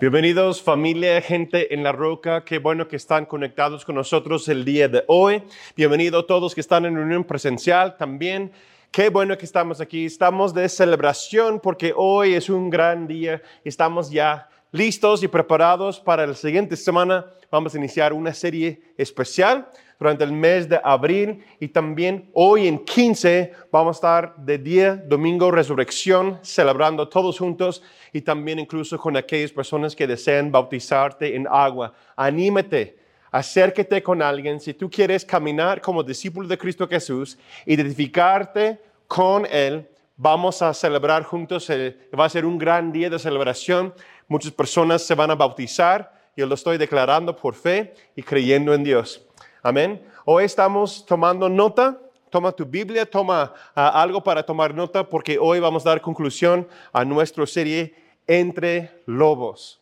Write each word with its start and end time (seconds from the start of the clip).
Bienvenidos 0.00 0.60
familia, 0.60 1.22
gente 1.22 1.72
en 1.72 1.84
la 1.84 1.92
roca, 1.92 2.44
qué 2.44 2.58
bueno 2.58 2.88
que 2.88 2.96
están 2.96 3.24
conectados 3.24 3.84
con 3.84 3.94
nosotros 3.94 4.48
el 4.48 4.64
día 4.64 4.88
de 4.88 5.04
hoy. 5.06 5.40
Bienvenidos 5.76 6.26
todos 6.26 6.52
que 6.52 6.60
están 6.60 6.84
en 6.84 6.96
reunión 6.96 7.22
presencial 7.22 7.96
también. 7.96 8.50
Qué 8.90 9.08
bueno 9.08 9.38
que 9.38 9.44
estamos 9.44 9.80
aquí, 9.80 10.06
estamos 10.06 10.52
de 10.52 10.68
celebración 10.68 11.60
porque 11.60 11.92
hoy 11.94 12.34
es 12.34 12.50
un 12.50 12.70
gran 12.70 13.06
día, 13.06 13.40
estamos 13.62 14.10
ya 14.10 14.48
listos 14.74 15.22
y 15.22 15.28
preparados 15.28 16.00
para 16.00 16.26
la 16.26 16.34
siguiente 16.34 16.76
semana. 16.76 17.26
Vamos 17.48 17.72
a 17.72 17.78
iniciar 17.78 18.12
una 18.12 18.34
serie 18.34 18.82
especial 18.98 19.68
durante 20.00 20.24
el 20.24 20.32
mes 20.32 20.68
de 20.68 20.80
abril 20.82 21.44
y 21.60 21.68
también 21.68 22.28
hoy 22.32 22.66
en 22.66 22.84
15 22.84 23.52
vamos 23.70 23.94
a 23.94 23.98
estar 23.98 24.36
de 24.36 24.58
día, 24.58 24.96
domingo, 24.96 25.52
resurrección, 25.52 26.40
celebrando 26.42 27.08
todos 27.08 27.38
juntos 27.38 27.84
y 28.12 28.22
también 28.22 28.58
incluso 28.58 28.98
con 28.98 29.16
aquellas 29.16 29.52
personas 29.52 29.94
que 29.94 30.08
desean 30.08 30.50
bautizarte 30.50 31.36
en 31.36 31.46
agua. 31.48 31.94
Anímate, 32.16 32.98
acérquete 33.30 34.02
con 34.02 34.22
alguien. 34.22 34.58
Si 34.58 34.74
tú 34.74 34.90
quieres 34.90 35.24
caminar 35.24 35.80
como 35.80 36.02
discípulo 36.02 36.48
de 36.48 36.58
Cristo 36.58 36.88
Jesús, 36.88 37.38
identificarte 37.64 38.80
con 39.06 39.46
Él, 39.46 39.86
vamos 40.16 40.62
a 40.62 40.72
celebrar 40.74 41.22
juntos. 41.24 41.68
Va 41.70 42.24
a 42.24 42.28
ser 42.28 42.44
un 42.44 42.58
gran 42.58 42.92
día 42.92 43.10
de 43.10 43.18
celebración. 43.18 43.94
Muchas 44.28 44.52
personas 44.52 45.02
se 45.02 45.14
van 45.14 45.30
a 45.30 45.34
bautizar. 45.34 46.12
Yo 46.36 46.46
lo 46.46 46.54
estoy 46.54 46.78
declarando 46.78 47.36
por 47.36 47.54
fe 47.54 47.94
y 48.16 48.22
creyendo 48.22 48.74
en 48.74 48.82
Dios. 48.82 49.24
Amén. 49.62 50.02
Hoy 50.24 50.44
estamos 50.44 51.04
tomando 51.04 51.48
nota. 51.48 51.98
Toma 52.30 52.50
tu 52.50 52.64
Biblia, 52.64 53.08
toma 53.08 53.54
ah, 53.74 54.02
algo 54.02 54.22
para 54.22 54.42
tomar 54.42 54.74
nota 54.74 55.08
porque 55.08 55.38
hoy 55.38 55.60
vamos 55.60 55.86
a 55.86 55.90
dar 55.90 56.00
conclusión 56.00 56.66
a 56.92 57.04
nuestra 57.04 57.46
serie 57.46 57.94
Entre 58.26 58.90
Lobos. 59.06 59.80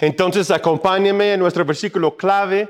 Entonces, 0.00 0.50
acompáñame 0.50 1.34
en 1.34 1.40
nuestro 1.40 1.64
versículo 1.64 2.16
clave, 2.16 2.68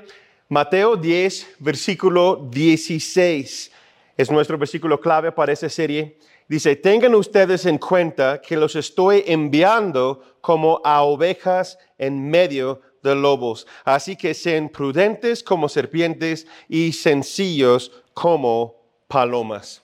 Mateo 0.48 0.96
10, 0.96 1.56
versículo 1.58 2.46
16. 2.50 3.72
Es 4.16 4.30
nuestro 4.30 4.56
versículo 4.56 5.00
clave 5.00 5.32
para 5.32 5.52
esa 5.52 5.68
serie. 5.68 6.18
Dice, 6.48 6.76
tengan 6.76 7.14
ustedes 7.14 7.66
en 7.66 7.78
cuenta 7.78 8.40
que 8.40 8.56
los 8.56 8.76
estoy 8.76 9.24
enviando 9.26 10.38
como 10.40 10.80
a 10.84 11.02
ovejas 11.02 11.76
en 11.98 12.30
medio 12.30 12.80
de 13.02 13.16
lobos. 13.16 13.66
Así 13.84 14.14
que 14.16 14.32
sean 14.32 14.68
prudentes 14.68 15.42
como 15.42 15.68
serpientes 15.68 16.46
y 16.68 16.92
sencillos 16.92 17.90
como 18.14 18.76
palomas. 19.08 19.82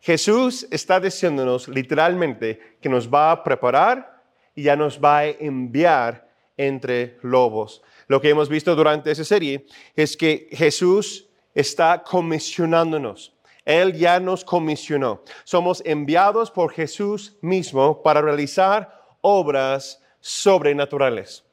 Jesús 0.00 0.66
está 0.70 1.00
diciéndonos 1.00 1.68
literalmente 1.68 2.76
que 2.80 2.88
nos 2.88 3.08
va 3.08 3.30
a 3.30 3.42
preparar 3.42 4.22
y 4.54 4.62
ya 4.62 4.76
nos 4.76 4.98
va 4.98 5.18
a 5.18 5.26
enviar 5.26 6.28
entre 6.56 7.18
lobos. 7.22 7.82
Lo 8.06 8.20
que 8.20 8.30
hemos 8.30 8.48
visto 8.48 8.74
durante 8.74 9.10
esa 9.10 9.24
serie 9.24 9.66
es 9.96 10.16
que 10.16 10.48
Jesús 10.52 11.28
está 11.54 12.02
comisionándonos. 12.02 13.33
Él 13.64 13.94
ya 13.94 14.20
nos 14.20 14.44
comisionó. 14.44 15.22
Somos 15.44 15.82
enviados 15.84 16.50
por 16.50 16.72
Jesús 16.72 17.36
mismo 17.40 18.02
para 18.02 18.20
realizar 18.20 19.02
obras 19.20 20.02
sobrenaturales. 20.20 21.44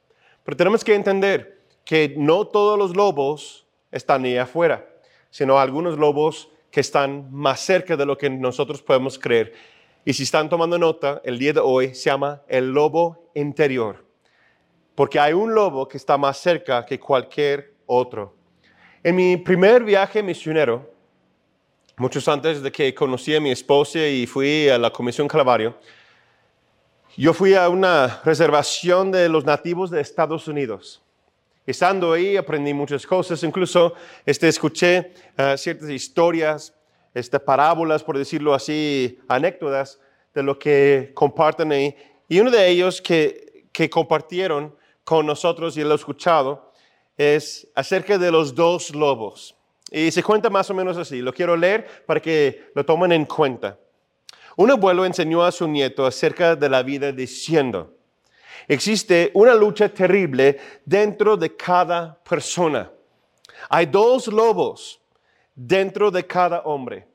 Pero 0.43 0.57
tenemos 0.57 0.83
que 0.83 0.95
entender 0.95 1.61
que 1.85 2.13
no 2.17 2.47
todos 2.47 2.77
los 2.77 2.95
lobos 2.95 3.65
están 3.91 4.25
ahí 4.25 4.37
afuera, 4.37 4.87
sino 5.29 5.59
algunos 5.59 5.97
lobos 5.97 6.49
que 6.69 6.79
están 6.79 7.31
más 7.31 7.59
cerca 7.59 7.97
de 7.97 8.05
lo 8.05 8.17
que 8.17 8.29
nosotros 8.29 8.81
podemos 8.81 9.19
creer. 9.19 9.53
Y 10.03 10.13
si 10.13 10.23
están 10.23 10.49
tomando 10.49 10.79
nota, 10.79 11.21
el 11.23 11.37
día 11.37 11.53
de 11.53 11.59
hoy 11.59 11.93
se 11.93 12.09
llama 12.09 12.41
el 12.47 12.71
lobo 12.71 13.29
interior, 13.35 14.03
porque 14.95 15.19
hay 15.19 15.33
un 15.33 15.53
lobo 15.53 15.87
que 15.87 15.97
está 15.97 16.17
más 16.17 16.37
cerca 16.37 16.85
que 16.85 16.99
cualquier 16.99 17.73
otro. 17.85 18.35
En 19.03 19.15
mi 19.15 19.37
primer 19.37 19.83
viaje 19.83 20.23
misionero, 20.23 20.91
muchos 22.01 22.27
antes 22.27 22.63
de 22.63 22.71
que 22.71 22.95
conocí 22.95 23.35
a 23.35 23.39
mi 23.39 23.51
esposa 23.51 23.99
y 24.07 24.25
fui 24.25 24.67
a 24.67 24.79
la 24.79 24.89
Comisión 24.89 25.27
Calvario, 25.27 25.77
yo 27.15 27.31
fui 27.31 27.53
a 27.53 27.69
una 27.69 28.19
reservación 28.25 29.11
de 29.11 29.29
los 29.29 29.45
nativos 29.45 29.91
de 29.91 30.01
Estados 30.01 30.47
Unidos. 30.47 30.99
Estando 31.63 32.13
ahí 32.13 32.37
aprendí 32.37 32.73
muchas 32.73 33.05
cosas, 33.05 33.43
incluso 33.43 33.93
este, 34.25 34.47
escuché 34.47 35.13
uh, 35.37 35.55
ciertas 35.55 35.91
historias, 35.91 36.73
este, 37.13 37.39
parábolas, 37.39 38.03
por 38.03 38.17
decirlo 38.17 38.55
así, 38.55 39.19
anécdotas 39.27 39.99
de 40.33 40.41
lo 40.41 40.57
que 40.57 41.11
comparten 41.13 41.71
ahí. 41.71 41.95
Y 42.27 42.39
uno 42.39 42.49
de 42.49 42.67
ellos 42.67 42.99
que, 42.99 43.67
que 43.71 43.91
compartieron 43.91 44.75
con 45.03 45.27
nosotros 45.27 45.77
y 45.77 45.83
lo 45.83 45.91
he 45.91 45.95
escuchado 45.95 46.73
es 47.15 47.67
acerca 47.75 48.17
de 48.17 48.31
los 48.31 48.55
dos 48.55 48.95
lobos. 48.95 49.55
Y 49.91 50.09
se 50.09 50.23
cuenta 50.23 50.49
más 50.49 50.69
o 50.69 50.73
menos 50.73 50.97
así. 50.97 51.21
Lo 51.21 51.33
quiero 51.33 51.57
leer 51.57 52.05
para 52.05 52.21
que 52.21 52.71
lo 52.73 52.85
tomen 52.85 53.11
en 53.11 53.25
cuenta. 53.25 53.77
Un 54.55 54.71
abuelo 54.71 55.05
enseñó 55.05 55.43
a 55.43 55.51
su 55.51 55.67
nieto 55.67 56.05
acerca 56.05 56.55
de 56.55 56.69
la 56.69 56.81
vida 56.81 57.11
diciendo, 57.11 57.93
existe 58.67 59.31
una 59.33 59.53
lucha 59.53 59.89
terrible 59.89 60.57
dentro 60.85 61.35
de 61.35 61.55
cada 61.55 62.15
persona. 62.23 62.89
Hay 63.69 63.85
dos 63.85 64.27
lobos 64.27 65.01
dentro 65.55 66.09
de 66.09 66.25
cada 66.25 66.61
hombre. 66.61 67.07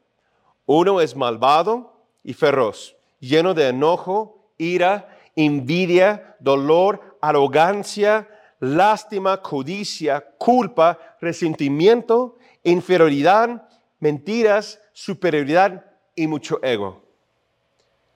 Uno 0.66 1.00
es 1.00 1.16
malvado 1.16 1.94
y 2.22 2.34
feroz, 2.34 2.96
lleno 3.20 3.54
de 3.54 3.68
enojo, 3.68 4.50
ira, 4.58 5.16
envidia, 5.34 6.36
dolor, 6.40 7.18
arrogancia, 7.20 8.28
lástima, 8.60 9.40
codicia, 9.42 10.20
culpa, 10.38 10.98
resentimiento, 11.20 12.35
inferioridad, 12.66 13.68
mentiras, 14.00 14.80
superioridad 14.92 15.84
y 16.14 16.26
mucho 16.26 16.60
ego. 16.62 17.02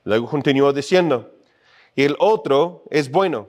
Luego 0.04 0.28
continuó 0.28 0.72
diciendo, 0.72 1.32
y 1.94 2.02
el 2.02 2.16
otro 2.18 2.84
es 2.90 3.10
bueno, 3.10 3.48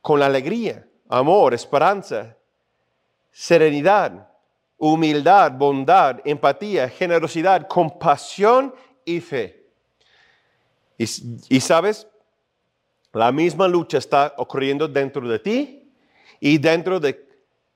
con 0.00 0.22
alegría, 0.22 0.86
amor, 1.08 1.52
esperanza, 1.52 2.36
serenidad, 3.30 4.28
humildad, 4.78 5.52
bondad, 5.52 6.20
empatía, 6.24 6.88
generosidad, 6.88 7.68
compasión 7.68 8.74
y 9.04 9.20
fe. 9.20 9.66
Y, 10.96 11.04
y, 11.50 11.60
sabes, 11.60 12.06
la 13.12 13.30
misma 13.32 13.68
lucha 13.68 13.98
está 13.98 14.32
ocurriendo 14.38 14.88
dentro 14.88 15.28
de 15.28 15.38
ti 15.38 15.92
y 16.40 16.56
dentro 16.56 17.00
de 17.00 17.28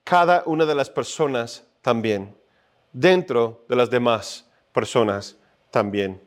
cada 0.03 0.41
una 0.47 0.65
de 0.65 0.73
las 0.73 0.89
personas 0.89 1.67
también, 1.81 2.35
dentro 2.93 3.65
de 3.67 3.75
las 3.75 3.89
demás 3.89 4.49
personas 4.73 5.37
también. 5.69 6.21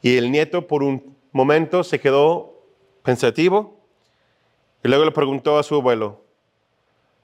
Y 0.00 0.16
el 0.16 0.30
nieto 0.30 0.66
por 0.66 0.82
un 0.82 1.16
momento 1.30 1.84
se 1.84 2.00
quedó 2.00 2.60
pensativo 3.02 3.80
y 4.84 4.88
luego 4.88 5.04
le 5.04 5.12
preguntó 5.12 5.58
a 5.58 5.62
su 5.62 5.76
abuelo, 5.76 6.24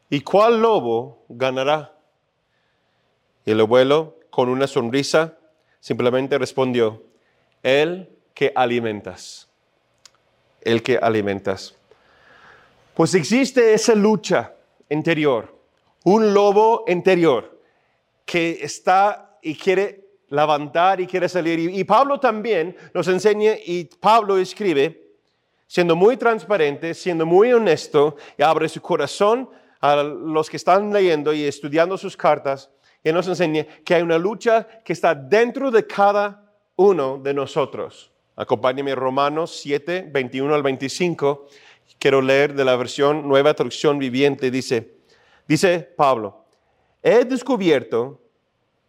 ¿y 0.09 0.21
cuál 0.21 0.63
lobo 0.63 1.25
ganará? 1.29 1.97
Y 3.45 3.51
el 3.51 3.61
abuelo, 3.61 4.17
con 4.31 4.49
una 4.49 4.67
sonrisa, 4.67 5.39
simplemente 5.81 6.39
respondió, 6.39 7.03
el 7.63 8.09
que 8.35 8.53
alimentas, 8.55 9.49
el 10.61 10.83
que 10.83 10.99
alimentas. 10.99 11.75
Pues 12.95 13.15
existe 13.15 13.75
esa 13.75 13.95
lucha 13.95 14.55
interior, 14.89 15.58
un 16.05 16.33
lobo 16.33 16.85
interior 16.87 17.61
que 18.25 18.59
está 18.63 19.39
y 19.43 19.55
quiere 19.55 20.09
levantar 20.29 21.01
y 21.01 21.07
quiere 21.07 21.29
salir. 21.29 21.59
Y, 21.59 21.85
Pablo 21.85 22.21
también 22.21 22.77
nos 22.93 23.09
enseña 23.09 23.53
y 23.65 23.85
Pablo 23.85 24.39
escribe, 24.39 25.07
siendo 25.67 25.97
muy 25.97 26.17
transparente, 26.17 26.95
siendo 26.95 27.27
muy 27.27 27.53
honesto, 27.53 28.17
y 28.37 28.43
abre 28.43 28.69
su 28.69 28.81
corazón 28.81 29.49
a 29.81 29.97
los 30.03 30.51
que 30.51 30.57
están 30.57 30.93
leyendo 30.93 31.33
y 31.33 31.45
estudiando 31.45 31.97
sus 31.97 32.17
cartas, 32.17 32.71
y 33.03 33.13
nos 33.13 33.29
enseña 33.29 33.67
que 33.85 33.95
hay 33.95 34.03
una 34.03 34.19
lucha 34.19 34.67
que 34.85 34.93
está 34.93 35.15
dentro 35.15 35.71
de 35.71 35.87
cada 35.87 36.53
uno 36.77 37.19
de 37.19 37.33
nosotros. 37.33 38.11
Acompáñeme 38.37 38.95
Romanos 38.95 39.59
7, 39.63 40.11
21 40.13 40.55
al 40.55 40.63
25. 40.63 41.47
Quiero 41.99 42.21
leer 42.23 42.55
de 42.55 42.65
la 42.65 42.77
versión 42.77 43.27
Nueva 43.27 43.55
Traducción 43.55 43.99
Viviente. 43.99 44.51
Dice, 44.51 44.98
dice 45.49 45.81
Pablo, 45.97 46.45
he 47.03 47.25
descubierto 47.25 48.21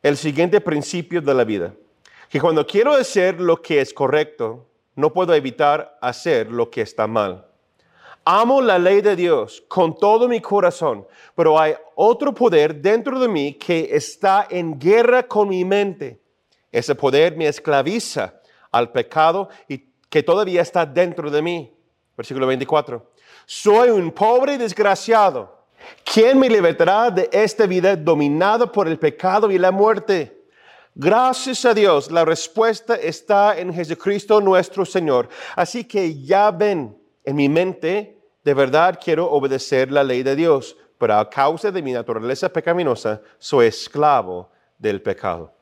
el 0.03 0.17
siguiente 0.17 0.61
principio 0.61 1.21
de 1.21 1.33
la 1.33 1.43
vida, 1.43 1.73
que 2.29 2.39
cuando 2.39 2.67
quiero 2.67 2.93
hacer 2.93 3.41
lo 3.41 3.61
que 3.61 3.81
es 3.81 3.93
correcto, 3.93 4.67
no 4.95 5.11
puedo 5.11 5.33
evitar 5.33 5.97
hacer 6.01 6.51
lo 6.51 6.69
que 6.69 6.81
está 6.81 7.07
mal. 7.07 7.45
Amo 8.25 8.61
la 8.61 8.77
ley 8.77 9.01
de 9.01 9.15
Dios 9.15 9.63
con 9.67 9.97
todo 9.97 10.27
mi 10.27 10.39
corazón, 10.39 11.07
pero 11.35 11.59
hay 11.59 11.73
otro 11.95 12.33
poder 12.33 12.75
dentro 12.75 13.19
de 13.19 13.27
mí 13.27 13.53
que 13.53 13.89
está 13.91 14.45
en 14.49 14.77
guerra 14.77 15.23
con 15.23 15.49
mi 15.49 15.65
mente. 15.65 16.21
Ese 16.71 16.93
poder 16.93 17.35
me 17.35 17.47
esclaviza 17.47 18.39
al 18.71 18.91
pecado 18.91 19.49
y 19.67 19.89
que 20.09 20.21
todavía 20.21 20.61
está 20.61 20.85
dentro 20.85 21.31
de 21.31 21.41
mí. 21.41 21.73
Versículo 22.15 22.45
24. 22.45 23.11
Soy 23.45 23.89
un 23.89 24.11
pobre 24.11 24.57
desgraciado. 24.57 25.58
¿Quién 26.03 26.39
me 26.39 26.49
libertará 26.49 27.11
de 27.11 27.29
esta 27.31 27.65
vida 27.65 27.95
dominada 27.95 28.71
por 28.71 28.87
el 28.87 28.97
pecado 28.97 29.51
y 29.51 29.57
la 29.57 29.71
muerte? 29.71 30.39
Gracias 30.95 31.63
a 31.65 31.73
Dios, 31.73 32.11
la 32.11 32.25
respuesta 32.25 32.95
está 32.95 33.57
en 33.57 33.73
Jesucristo 33.73 34.41
nuestro 34.41 34.85
Señor. 34.85 35.29
Así 35.55 35.83
que 35.83 36.21
ya 36.21 36.51
ven, 36.51 36.97
en 37.23 37.35
mi 37.35 37.47
mente, 37.47 38.17
de 38.43 38.53
verdad 38.53 38.99
quiero 39.01 39.29
obedecer 39.29 39.91
la 39.91 40.03
ley 40.03 40.23
de 40.23 40.35
Dios, 40.35 40.75
pero 40.97 41.15
a 41.15 41.29
causa 41.29 41.71
de 41.71 41.81
mi 41.81 41.93
naturaleza 41.93 42.49
pecaminosa, 42.49 43.21
soy 43.37 43.67
esclavo 43.67 44.49
del 44.77 45.01
pecado. 45.01 45.53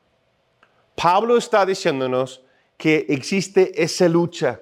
Pablo 0.94 1.36
está 1.36 1.64
diciéndonos 1.64 2.42
que 2.76 3.06
existe 3.08 3.80
esa 3.80 4.08
lucha, 4.08 4.60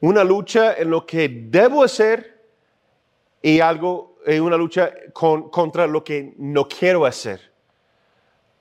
una 0.00 0.22
lucha 0.22 0.74
en 0.74 0.90
lo 0.90 1.06
que 1.06 1.28
debo 1.28 1.82
hacer 1.82 2.34
y 3.42 3.60
algo, 3.60 4.13
en 4.26 4.42
una 4.42 4.56
lucha 4.56 4.92
contra 5.12 5.86
lo 5.86 6.02
que 6.02 6.34
no 6.38 6.66
quiero 6.68 7.04
hacer. 7.04 7.52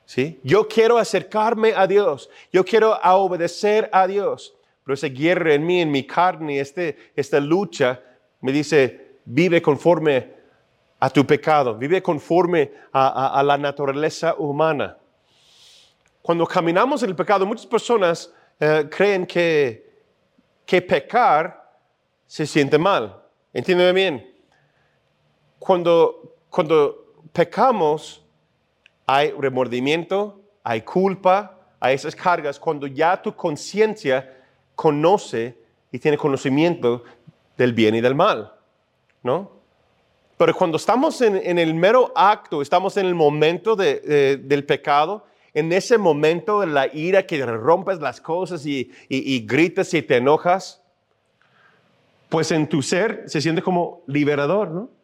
¿Sí? 0.06 0.40
Yo 0.44 0.68
quiero 0.68 0.98
acercarme 0.98 1.74
a 1.76 1.88
Dios, 1.88 2.30
yo 2.52 2.64
quiero 2.66 2.94
obedecer 3.04 3.90
a 3.92 4.06
Dios, 4.06 4.54
pero 4.84 4.94
esa 4.96 5.08
guerra 5.08 5.54
en 5.54 5.66
mí, 5.66 5.82
en 5.82 5.92
mi 5.92 6.06
carne, 6.06 6.60
este, 6.60 7.12
esta 7.16 7.40
lucha, 7.40 8.02
me 8.42 8.52
dice, 8.52 9.18
vive 9.24 9.62
conforme 9.62 10.34
a 11.00 11.10
tu 11.10 11.26
pecado, 11.26 11.76
vive 11.76 12.02
conforme 12.02 12.72
a, 12.92 13.42
la 13.46 13.58
naturaleza 13.58 14.36
humana. 14.36 14.98
Cuando 16.22 16.46
caminamos 16.46 17.02
en 17.04 17.10
el 17.10 17.16
pecado, 17.16 17.46
muchas 17.46 17.66
personas 17.66 18.32
eh, 18.60 18.88
creen 18.90 19.26
que, 19.26 20.02
que 20.66 20.82
pecar 20.82 21.78
se 22.26 22.46
siente 22.46 22.78
mal. 22.78 23.22
Entiéndeme 23.54 23.94
bien. 23.94 24.33
Cuando, 25.64 26.36
cuando 26.50 27.06
pecamos, 27.32 28.22
hay 29.06 29.32
remordimiento, 29.32 30.42
hay 30.62 30.82
culpa, 30.82 31.58
hay 31.80 31.96
esas 31.96 32.14
cargas, 32.14 32.60
cuando 32.60 32.86
ya 32.86 33.22
tu 33.22 33.34
conciencia 33.34 34.44
conoce 34.76 35.58
y 35.90 36.00
tiene 36.00 36.18
conocimiento 36.18 37.06
del 37.56 37.72
bien 37.72 37.96
y 37.96 38.02
del 38.02 38.14
mal, 38.14 38.52
¿no? 39.24 39.52
Pero 40.36 40.54
cuando 40.54 40.76
estamos 40.76 41.22
en, 41.22 41.58
el 41.58 41.74
mero 41.74 42.12
acto, 42.14 42.62
estamos 42.62 42.98
en 42.98 43.06
el 43.06 43.16
momento 43.16 43.78
del 43.78 44.66
pecado, 44.66 45.26
en 45.54 45.72
ese 45.72 45.98
momento 45.98 46.60
de 46.60 46.68
la 46.68 46.94
ira 46.94 47.26
que 47.26 47.46
rompes 47.46 48.00
las 48.02 48.20
cosas 48.20 48.66
y, 48.66 48.92
y 49.08 49.40
gritas 49.46 49.94
y 49.94 50.02
te 50.02 50.18
enojas, 50.18 50.82
pues 52.28 52.52
en 52.52 52.68
tu 52.68 52.82
ser 52.82 53.24
se 53.28 53.40
siente 53.40 53.62
como 53.62 54.02
liberador, 54.08 54.70
¿no? 54.70 55.03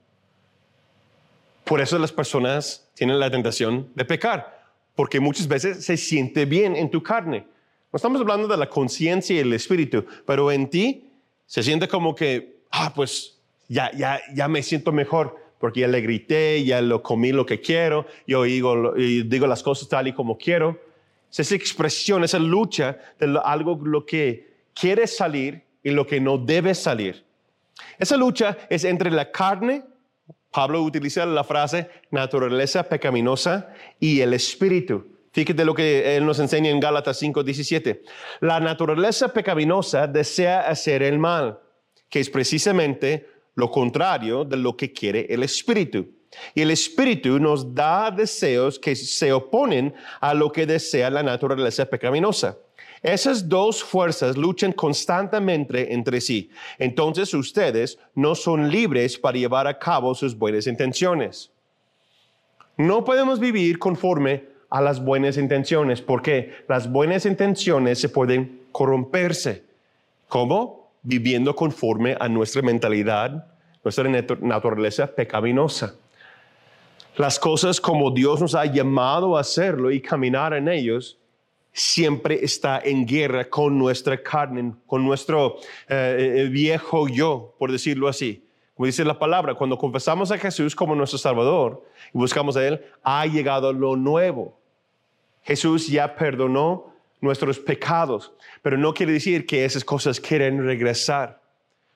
Por 1.69 1.81
eso 1.81 1.99
las 1.99 2.11
personas 2.11 2.89
tienen 2.95 3.19
la 3.19 3.29
tentación 3.29 3.91
de 3.93 4.03
pecar, 4.03 4.65
porque 4.95 5.19
muchas 5.19 5.47
veces 5.47 5.85
se 5.85 5.97
siente 5.97 6.45
bien 6.45 6.75
en 6.75 6.89
tu 6.89 7.03
carne. 7.03 7.45
No 7.93 7.97
estamos 7.97 8.19
hablando 8.19 8.47
de 8.47 8.57
la 8.57 8.67
conciencia 8.67 9.35
y 9.35 9.39
el 9.39 9.53
espíritu, 9.53 10.03
pero 10.25 10.51
en 10.51 10.67
ti 10.67 11.11
se 11.45 11.61
siente 11.61 11.87
como 11.87 12.15
que, 12.15 12.61
ah, 12.71 12.91
pues 12.95 13.37
ya, 13.67 13.91
ya, 13.95 14.19
ya 14.33 14.47
me 14.47 14.63
siento 14.63 14.91
mejor, 14.91 15.37
porque 15.59 15.81
ya 15.81 15.87
le 15.87 16.01
grité, 16.01 16.63
ya 16.63 16.81
lo 16.81 17.03
comí 17.03 17.31
lo 17.31 17.45
que 17.45 17.61
quiero, 17.61 18.07
yo 18.25 18.41
digo, 18.45 18.93
digo 18.95 19.45
las 19.45 19.61
cosas 19.61 19.87
tal 19.87 20.07
y 20.07 20.13
como 20.13 20.39
quiero. 20.39 20.81
Es 21.29 21.39
esa 21.41 21.53
expresión, 21.53 22.23
esa 22.23 22.39
lucha 22.39 22.97
de 23.19 23.39
algo 23.43 23.79
lo 23.83 24.07
que 24.07 24.55
quiere 24.73 25.05
salir 25.05 25.61
y 25.83 25.91
lo 25.91 26.07
que 26.07 26.19
no 26.19 26.39
debe 26.39 26.73
salir. 26.73 27.23
Esa 27.99 28.17
lucha 28.17 28.57
es 28.71 28.85
entre 28.85 29.11
la 29.11 29.29
carne 29.29 29.83
Pablo 30.51 30.81
utiliza 30.81 31.25
la 31.25 31.43
frase 31.43 31.89
naturaleza 32.11 32.83
pecaminosa 32.83 33.73
y 33.99 34.21
el 34.21 34.33
espíritu. 34.33 35.05
Fíjate 35.31 35.63
lo 35.63 35.75
que 35.75 36.17
él 36.17 36.25
nos 36.25 36.39
enseña 36.39 36.71
en 36.71 36.79
Gálatas 36.79 37.21
5:17. 37.21 38.01
La 38.41 38.59
naturaleza 38.59 39.31
pecaminosa 39.31 40.07
desea 40.07 40.61
hacer 40.61 41.03
el 41.03 41.19
mal, 41.19 41.59
que 42.09 42.19
es 42.19 42.29
precisamente 42.29 43.27
lo 43.55 43.69
contrario 43.69 44.43
de 44.43 44.57
lo 44.57 44.75
que 44.75 44.91
quiere 44.91 45.27
el 45.29 45.43
espíritu. 45.43 46.07
Y 46.53 46.61
el 46.61 46.71
espíritu 46.71 47.39
nos 47.39 47.73
da 47.73 48.11
deseos 48.11 48.79
que 48.79 48.95
se 48.95 49.31
oponen 49.33 49.93
a 50.19 50.33
lo 50.33 50.51
que 50.51 50.65
desea 50.65 51.09
la 51.09 51.23
naturaleza 51.23 51.85
pecaminosa. 51.85 52.57
Esas 53.01 53.47
dos 53.47 53.83
fuerzas 53.83 54.35
luchan 54.35 54.73
constantemente 54.73 55.93
entre 55.93 56.19
sí. 56.19 56.49
Entonces 56.77 57.33
ustedes 57.33 57.97
no 58.15 58.35
son 58.35 58.69
libres 58.69 59.17
para 59.17 59.37
llevar 59.37 59.67
a 59.67 59.79
cabo 59.79 60.13
sus 60.13 60.37
buenas 60.37 60.67
intenciones. 60.67 61.51
No 62.77 63.03
podemos 63.05 63.39
vivir 63.39 63.79
conforme 63.79 64.45
a 64.69 64.81
las 64.81 65.03
buenas 65.03 65.37
intenciones 65.37 66.01
porque 66.01 66.53
las 66.67 66.91
buenas 66.91 67.25
intenciones 67.25 67.99
se 67.99 68.09
pueden 68.09 68.67
corromperse. 68.71 69.63
¿Cómo? 70.27 70.91
Viviendo 71.01 71.55
conforme 71.55 72.15
a 72.19 72.27
nuestra 72.27 72.61
mentalidad, 72.61 73.47
nuestra 73.83 74.07
naturaleza 74.41 75.07
pecaminosa. 75.07 75.95
Las 77.15 77.39
cosas 77.39 77.81
como 77.81 78.11
Dios 78.11 78.39
nos 78.39 78.55
ha 78.55 78.65
llamado 78.65 79.37
a 79.37 79.41
hacerlo 79.41 79.91
y 79.91 80.01
caminar 80.01 80.53
en 80.53 80.67
ellos 80.67 81.17
siempre 81.71 82.39
está 82.43 82.81
en 82.83 83.05
guerra 83.05 83.49
con 83.49 83.77
nuestra 83.77 84.21
carne, 84.21 84.73
con 84.85 85.05
nuestro 85.05 85.57
eh, 85.87 86.35
eh, 86.37 86.49
viejo 86.49 87.07
yo, 87.07 87.55
por 87.57 87.71
decirlo 87.71 88.07
así. 88.07 88.45
Como 88.75 88.87
dice 88.87 89.03
la 89.03 89.19
palabra, 89.19 89.55
cuando 89.55 89.77
confesamos 89.77 90.31
a 90.31 90.37
Jesús 90.37 90.75
como 90.75 90.95
nuestro 90.95 91.19
Salvador 91.19 91.83
y 92.13 92.17
buscamos 92.17 92.55
a 92.55 92.65
Él, 92.65 92.81
ha 93.03 93.25
llegado 93.25 93.73
lo 93.73 93.95
nuevo. 93.95 94.57
Jesús 95.43 95.87
ya 95.87 96.15
perdonó 96.15 96.93
nuestros 97.21 97.59
pecados, 97.59 98.31
pero 98.61 98.77
no 98.77 98.93
quiere 98.93 99.11
decir 99.11 99.45
que 99.45 99.65
esas 99.65 99.83
cosas 99.83 100.19
quieren 100.19 100.63
regresar. 100.63 101.41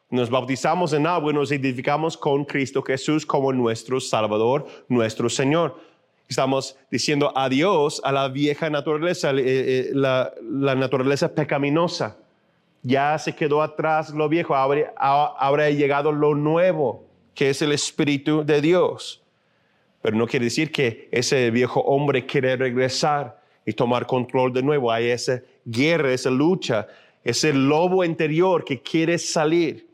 Nos 0.09 0.29
bautizamos 0.29 0.93
en 0.93 1.07
agua 1.07 1.31
y 1.31 1.35
nos 1.35 1.51
identificamos 1.51 2.17
con 2.17 2.45
Cristo 2.45 2.83
Jesús 2.83 3.25
como 3.25 3.51
nuestro 3.53 3.99
Salvador, 3.99 4.67
nuestro 4.89 5.29
Señor 5.29 5.79
Estamos 6.27 6.77
diciendo 6.89 7.31
adiós 7.35 8.01
a 8.03 8.11
la 8.11 8.27
vieja 8.27 8.69
naturaleza, 8.69 9.31
eh, 9.31 9.43
eh, 9.45 9.89
la, 9.93 10.33
naturaleza 10.75 11.33
pecaminosa. 11.33 12.17
Ya 12.81 13.17
se 13.17 13.33
quedó 13.33 13.61
atrás 13.61 14.09
lo 14.09 14.27
viejo, 14.27 14.55
ahora, 14.55 14.93
ha 15.65 15.69
llegado 15.69 16.11
lo 16.11 16.35
nuevo, 16.35 17.05
que 17.33 17.49
es 17.49 17.61
el 17.61 17.71
Espíritu 17.71 18.43
de 18.43 18.61
Dios. 18.61 19.21
Pero 20.01 20.17
no 20.17 20.27
quiere 20.27 20.45
decir 20.45 20.71
que 20.71 21.07
ese 21.11 21.49
viejo 21.49 21.79
hombre 21.81 22.25
quiere 22.25 22.57
regresar 22.57 23.39
y 23.65 23.73
tomar 23.73 24.05
control 24.05 24.51
de 24.51 24.63
nuevo. 24.63 24.91
Hay 24.91 25.09
esa 25.09 25.41
guerra, 25.63 26.11
esa 26.11 26.29
lucha, 26.29 26.87
ese 27.23 27.53
lobo 27.53 28.03
interior 28.03 28.65
que 28.65 28.81
quiere 28.81 29.17
salir. 29.17 29.87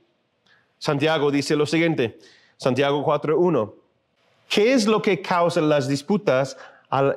Santiago 0.79 1.29
dice 1.29 1.55
lo 1.55 1.65
siguiente, 1.65 2.17
Santiago 2.57 3.05
4.1. 3.05 3.78
¿Qué 4.49 4.73
es 4.73 4.87
lo 4.87 4.99
que 5.01 5.21
causa 5.21 5.61
las 5.61 5.87
disputas 5.87 6.57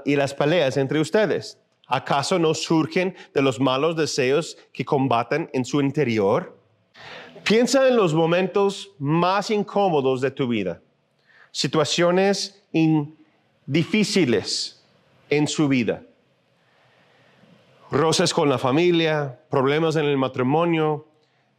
y 0.04 0.16
las 0.16 0.34
peleas 0.34 0.76
entre 0.76 1.00
ustedes? 1.00 1.58
¿Acaso 1.86 2.38
no 2.38 2.52
surgen 2.52 3.16
de 3.32 3.40
los 3.40 3.58
malos 3.58 3.96
deseos 3.96 4.58
que 4.70 4.84
combaten 4.84 5.48
en 5.54 5.64
su 5.64 5.80
interior? 5.80 6.54
Piensa 7.42 7.88
en 7.88 7.96
los 7.96 8.12
momentos 8.12 8.90
más 8.98 9.50
incómodos 9.50 10.20
de 10.20 10.30
tu 10.30 10.46
vida, 10.46 10.82
situaciones 11.50 12.62
difíciles 13.64 14.84
en 15.30 15.48
su 15.48 15.68
vida, 15.68 16.02
roces 17.90 18.34
con 18.34 18.50
la 18.50 18.58
familia, 18.58 19.40
problemas 19.48 19.96
en 19.96 20.04
el 20.04 20.18
matrimonio, 20.18 21.08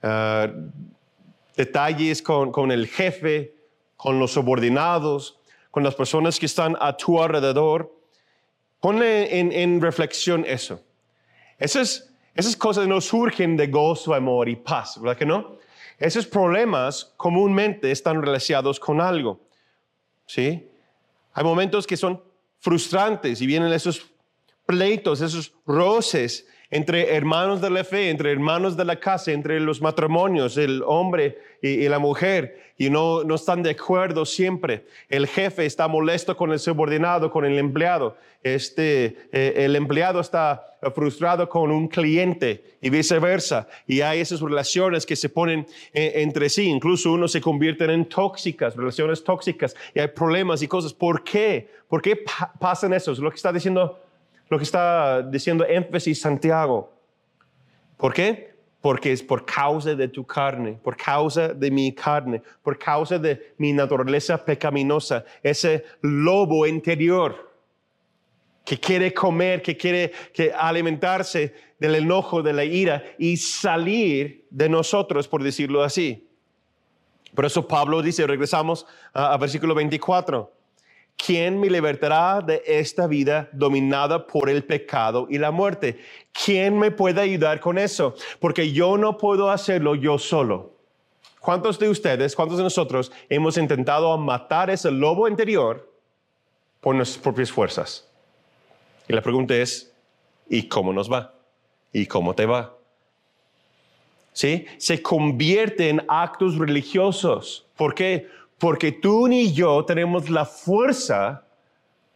ah, 0.03 0.47
detalles 1.57 2.21
con 2.21 2.71
el 2.71 2.87
jefe, 2.87 3.55
con 3.97 4.19
los 4.19 4.31
subordinados, 4.31 5.39
con 5.73 5.83
las 5.83 5.95
personas 5.95 6.39
que 6.39 6.45
están 6.45 6.77
a 6.79 6.95
tu 6.95 7.19
alrededor, 7.19 7.91
ponle 8.79 9.39
en, 9.39 9.81
reflexión 9.81 10.45
eso. 10.45 10.79
Esas, 11.57 12.13
esas 12.35 12.55
cosas 12.55 12.87
no 12.87 13.01
surgen 13.01 13.57
de 13.57 13.65
gozo, 13.65 14.13
amor 14.13 14.47
y 14.49 14.55
paz, 14.55 15.01
¿verdad 15.01 15.17
que 15.17 15.25
no? 15.25 15.57
Esos 15.97 16.27
problemas 16.27 17.11
comúnmente 17.17 17.89
están 17.89 18.21
relacionados 18.21 18.79
con 18.79 19.01
algo, 19.01 19.39
¿sí? 20.27 20.69
Hay 21.33 21.43
momentos 21.43 21.87
que 21.87 21.97
son 21.97 22.21
frustrantes 22.59 23.41
y 23.41 23.47
vienen 23.47 23.73
esos 23.73 24.11
pleitos, 24.67 25.21
esos 25.21 25.55
roces 25.65 26.45
entre 26.69 27.15
hermanos 27.15 27.61
de 27.61 27.71
la 27.71 27.83
fe, 27.83 28.11
entre 28.11 28.31
hermanos 28.31 28.77
de 28.77 28.85
la 28.85 28.99
casa, 28.99 29.31
entre 29.31 29.59
los 29.59 29.81
matrimonios, 29.81 30.55
el 30.57 30.83
hombre 30.85 31.39
y, 31.63 31.87
la 31.87 31.97
mujer, 31.97 32.62
y 32.77 32.89
no, 32.89 33.23
no 33.23 33.35
están 33.35 33.61
de 33.63 33.71
acuerdo 33.71 34.25
siempre. 34.25 34.85
El 35.09 35.27
jefe 35.27 35.65
está 35.65 35.87
molesto 35.87 36.35
con 36.35 36.51
el 36.51 36.59
subordinado, 36.59 37.29
con 37.29 37.45
el 37.45 37.57
empleado. 37.57 38.17
Este, 38.41 39.17
eh, 39.31 39.53
el 39.57 39.75
empleado 39.75 40.19
está 40.19 40.65
frustrado 40.93 41.47
con 41.47 41.71
un 41.71 41.87
cliente 41.87 42.77
y 42.81 42.89
viceversa. 42.89 43.67
Y 43.87 44.01
hay 44.01 44.19
esas 44.19 44.41
relaciones 44.41 45.05
que 45.05 45.15
se 45.15 45.29
ponen 45.29 45.65
eh, 45.93 46.13
entre 46.15 46.49
sí. 46.49 46.67
Incluso 46.67 47.11
uno 47.11 47.27
se 47.27 47.41
convierten 47.41 47.89
en 47.91 48.05
tóxicas, 48.05 48.75
relaciones 48.75 49.23
tóxicas. 49.23 49.75
Y 49.93 49.99
hay 49.99 50.07
problemas 50.07 50.61
y 50.61 50.67
cosas. 50.67 50.93
¿Por 50.93 51.23
qué? 51.23 51.69
¿Por 51.87 52.01
qué 52.01 52.23
pasan 52.59 52.93
eso? 52.93 53.11
Es 53.11 53.19
lo 53.19 53.29
que 53.29 53.37
está 53.37 53.53
diciendo 53.53 53.99
lo 54.49 54.57
que 54.59 54.65
está 54.65 55.23
diciendo 55.23 55.65
énfasis 55.65 56.21
Santiago. 56.21 56.93
¿Por 57.97 58.13
qué? 58.13 58.52
Porque 58.83 59.13
es 59.13 59.23
por 59.23 59.45
causa 59.45 59.95
de 59.95 60.09
tu 60.09 60.25
carne, 60.25 60.77
por 60.83 60.97
causa 60.97 61.53
de 61.53 61.71
mi 61.71 61.93
carne, 61.95 62.41
por 62.61 62.77
causa 62.77 63.17
de 63.17 63.53
mi 63.57 63.71
naturaleza 63.71 64.43
pecaminosa, 64.43 65.23
ese 65.41 65.85
lobo 66.01 66.67
interior 66.67 67.49
que 68.65 68.77
quiere 68.77 69.13
comer, 69.13 69.61
que 69.61 69.77
quiere 69.77 70.11
que 70.33 70.51
alimentarse 70.51 71.53
del 71.79 71.95
enojo, 71.95 72.43
de 72.43 72.51
la 72.51 72.65
ira 72.65 73.01
y 73.17 73.37
salir 73.37 74.47
de 74.49 74.67
nosotros, 74.67 75.29
por 75.29 75.43
decirlo 75.43 75.81
así. 75.81 76.27
Por 77.33 77.45
eso 77.45 77.65
Pablo 77.65 78.01
dice, 78.01 78.27
regresamos 78.27 78.85
a, 79.13 79.31
a 79.31 79.37
versículo 79.37 79.73
24. 79.75 80.62
¿Quién 81.15 81.59
me 81.59 81.69
libertará 81.69 82.41
de 82.41 82.61
esta 82.65 83.07
vida 83.07 83.49
dominada 83.53 84.27
por 84.27 84.49
el 84.49 84.63
pecado 84.65 85.27
y 85.29 85.37
la 85.37 85.51
muerte? 85.51 85.99
¿Quién 86.31 86.77
me 86.77 86.91
puede 86.91 87.21
ayudar 87.21 87.59
con 87.59 87.77
eso? 87.77 88.15
Porque 88.39 88.71
yo 88.73 88.97
no 88.97 89.17
puedo 89.17 89.49
hacerlo 89.49 89.95
yo 89.95 90.17
solo. 90.17 90.73
¿Cuántos 91.39 91.77
de 91.79 91.89
ustedes, 91.89 92.35
cuántos 92.35 92.57
de 92.57 92.63
nosotros 92.63 93.11
hemos 93.29 93.57
intentado 93.57 94.17
matar 94.17 94.69
ese 94.69 94.91
lobo 94.91 95.27
interior 95.27 95.91
por 96.79 96.95
nuestras 96.95 97.21
propias 97.21 97.51
fuerzas? 97.51 98.09
Y 99.07 99.13
la 99.13 99.21
pregunta 99.21 99.55
es, 99.55 99.93
¿y 100.49 100.67
cómo 100.67 100.93
nos 100.93 101.11
va? 101.11 101.33
¿Y 101.91 102.05
cómo 102.05 102.33
te 102.33 102.45
va? 102.45 102.75
¿Sí? 104.31 104.65
Se 104.77 105.01
convierte 105.01 105.89
en 105.89 106.03
actos 106.07 106.57
religiosos. 106.57 107.67
¿Por 107.75 107.93
qué? 107.93 108.27
Porque 108.63 108.93
tú 108.93 109.27
ni 109.27 109.51
yo 109.51 109.83
tenemos 109.83 110.29
la 110.29 110.45
fuerza, 110.45 111.45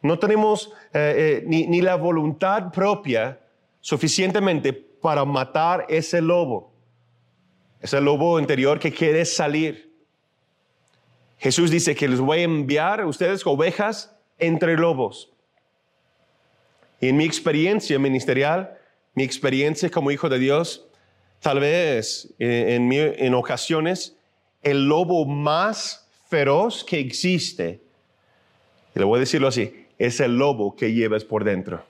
no 0.01 0.18
tenemos 0.18 0.72
eh, 0.94 1.42
eh, 1.42 1.44
ni, 1.46 1.68
ni 1.68 1.82
la 1.82 1.96
voluntad 1.96 2.72
propia 2.72 3.38
suficientemente 3.82 4.72
para 4.72 5.25
matar 5.25 5.86
ese 5.89 6.22
lobo, 6.22 6.72
ese 7.82 8.00
lobo 8.00 8.39
interior 8.39 8.80
que 8.80 8.94
quiere 8.94 9.25
salir. 9.25 9.94
Jesús 11.38 11.70
dice 11.70 11.94
que 11.96 12.08
les 12.08 12.22
voy 12.22 12.39
a 12.39 12.44
enviar 12.44 13.01
a 13.01 13.08
ustedes 13.08 13.46
ovejas 13.46 14.16
entre 14.39 14.77
lobos. 14.77 15.30
Y 17.01 17.10
en 17.10 17.18
mi 17.18 17.25
experiencia 17.25 18.00
ministerial, 18.00 18.80
mi 19.16 19.24
experiencia 19.24 19.89
como 19.89 20.12
hijo 20.12 20.30
de 20.30 20.39
Dios, 20.39 20.88
tal 21.42 21.60
vez 21.60 22.34
eh, 22.39 22.75
en, 22.75 22.89
en 22.94 23.34
ocasiones 23.34 24.16
el 24.63 24.88
lobo 24.88 25.25
más 25.25 26.07
feroz 26.29 26.84
que 26.84 27.00
existe, 27.00 27.81
y 28.96 29.00
le 29.00 29.05
voy 29.05 29.17
a 29.17 29.19
decirlo 29.22 29.48
así, 29.48 29.86
es 29.98 30.19
el 30.19 30.38
lobo 30.38 30.75
que 30.75 30.93
llevas 30.93 31.24
por 31.24 31.43
dentro. 31.43 31.84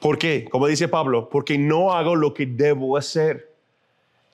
¿Por 0.00 0.18
qué? 0.18 0.46
Como 0.50 0.66
dice 0.66 0.88
Pablo, 0.88 1.28
porque 1.28 1.58
no 1.58 1.92
hago 1.92 2.14
lo 2.14 2.34
que 2.34 2.46
debo 2.46 2.96
hacer. 2.96 3.52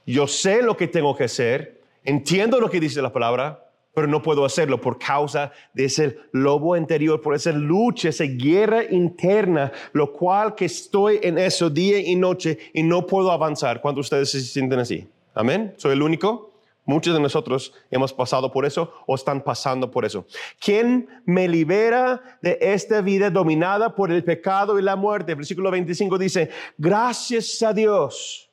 Yo 0.05 0.27
sé 0.27 0.63
lo 0.63 0.77
que 0.77 0.89
tengo 0.89 1.17
que 1.17 1.25
hacer, 1.25 1.81
entiendo 2.05 2.61
lo 2.61 2.69
que 2.69 2.81
dice 2.81 3.01
la 3.01 3.13
palabra, 3.13 3.69
pero 3.95 4.07
no 4.07 4.23
puedo 4.23 4.45
hacerlo 4.45 4.81
por 4.81 4.99
causa 4.99 5.53
de 5.75 5.85
ese 5.85 6.19
lobo 6.33 6.77
interior, 6.77 7.21
por 7.21 7.35
esa 7.35 7.53
lucha, 7.53 8.09
esa 8.09 8.25
guerra 8.25 8.85
interna, 8.91 9.71
lo 9.93 10.13
cual 10.13 10.55
que 10.55 10.65
estoy 10.65 11.21
en 11.23 11.39
eso 11.39 11.71
día 11.71 11.99
y 11.99 12.17
noche 12.17 12.59
y 12.73 12.83
no 12.83 13.07
puedo 13.07 13.31
avanzar. 13.31 13.81
cuando 13.81 14.01
ustedes 14.01 14.31
se 14.31 14.41
sienten 14.41 14.79
así? 14.79 15.07
Amén. 15.35 15.75
¿Soy 15.77 15.93
el 15.93 16.03
único? 16.03 16.52
Muchos 16.85 17.15
de 17.15 17.21
nosotros 17.21 17.73
hemos 17.93 18.13
pasado 18.13 18.51
por 18.51 18.67
eso 18.67 18.93
o 19.07 19.15
están 19.15 19.43
pasando 19.43 19.91
por 19.91 20.05
eso. 20.05 20.27
¿Quién 20.59 21.09
me 21.25 21.47
libera 21.47 22.39
de 22.43 22.59
esta 22.61 23.01
vida 23.01 23.31
dominada 23.31 23.95
por 23.95 24.11
el 24.11 24.25
pecado 24.25 24.79
y 24.79 24.83
la 24.83 24.97
muerte? 24.97 25.37
Versículo 25.37 25.71
25 25.71 26.19
dice, 26.19 26.51
gracias 26.77 27.63
a 27.63 27.73
Dios, 27.73 28.51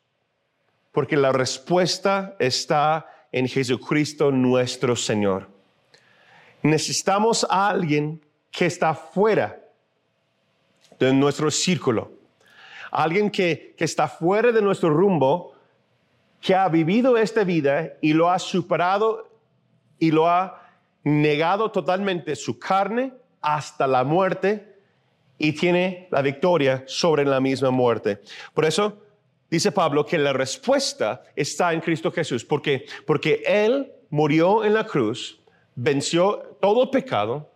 porque 0.91 1.17
la 1.17 1.31
respuesta 1.31 2.35
está 2.37 3.07
en 3.31 3.47
Jesucristo 3.47 4.31
nuestro 4.31 4.95
Señor. 4.95 5.49
Necesitamos 6.61 7.47
a 7.49 7.69
alguien 7.69 8.23
que 8.51 8.67
está 8.67 8.93
fuera 8.93 9.59
de 10.99 11.13
nuestro 11.13 11.49
círculo, 11.49 12.11
alguien 12.91 13.31
que, 13.31 13.73
que 13.75 13.85
está 13.85 14.07
fuera 14.07 14.51
de 14.51 14.61
nuestro 14.61 14.91
rumbo 14.91 15.55
que 16.41 16.55
ha 16.55 16.67
vivido 16.69 17.17
esta 17.17 17.43
vida 17.43 17.93
y 18.01 18.13
lo 18.13 18.29
ha 18.29 18.39
superado 18.39 19.29
y 19.97 20.11
lo 20.11 20.29
ha 20.29 20.61
negado 21.03 21.71
totalmente 21.71 22.35
su 22.35 22.57
carne 22.57 23.13
hasta 23.41 23.87
la 23.87 24.03
muerte 24.03 24.75
y 25.37 25.53
tiene 25.53 26.07
la 26.11 26.21
victoria 26.21 26.83
sobre 26.85 27.25
la 27.25 27.39
misma 27.39 27.71
muerte. 27.71 28.21
Por 28.53 28.65
eso 28.65 29.01
dice 29.49 29.71
Pablo 29.71 30.05
que 30.05 30.17
la 30.17 30.33
respuesta 30.33 31.23
está 31.35 31.73
en 31.73 31.81
Cristo 31.81 32.11
Jesús, 32.11 32.45
porque 32.45 32.85
porque 33.05 33.43
él 33.45 33.91
murió 34.09 34.63
en 34.63 34.73
la 34.73 34.85
cruz, 34.85 35.39
venció 35.75 36.57
todo 36.61 36.91
pecado, 36.91 37.51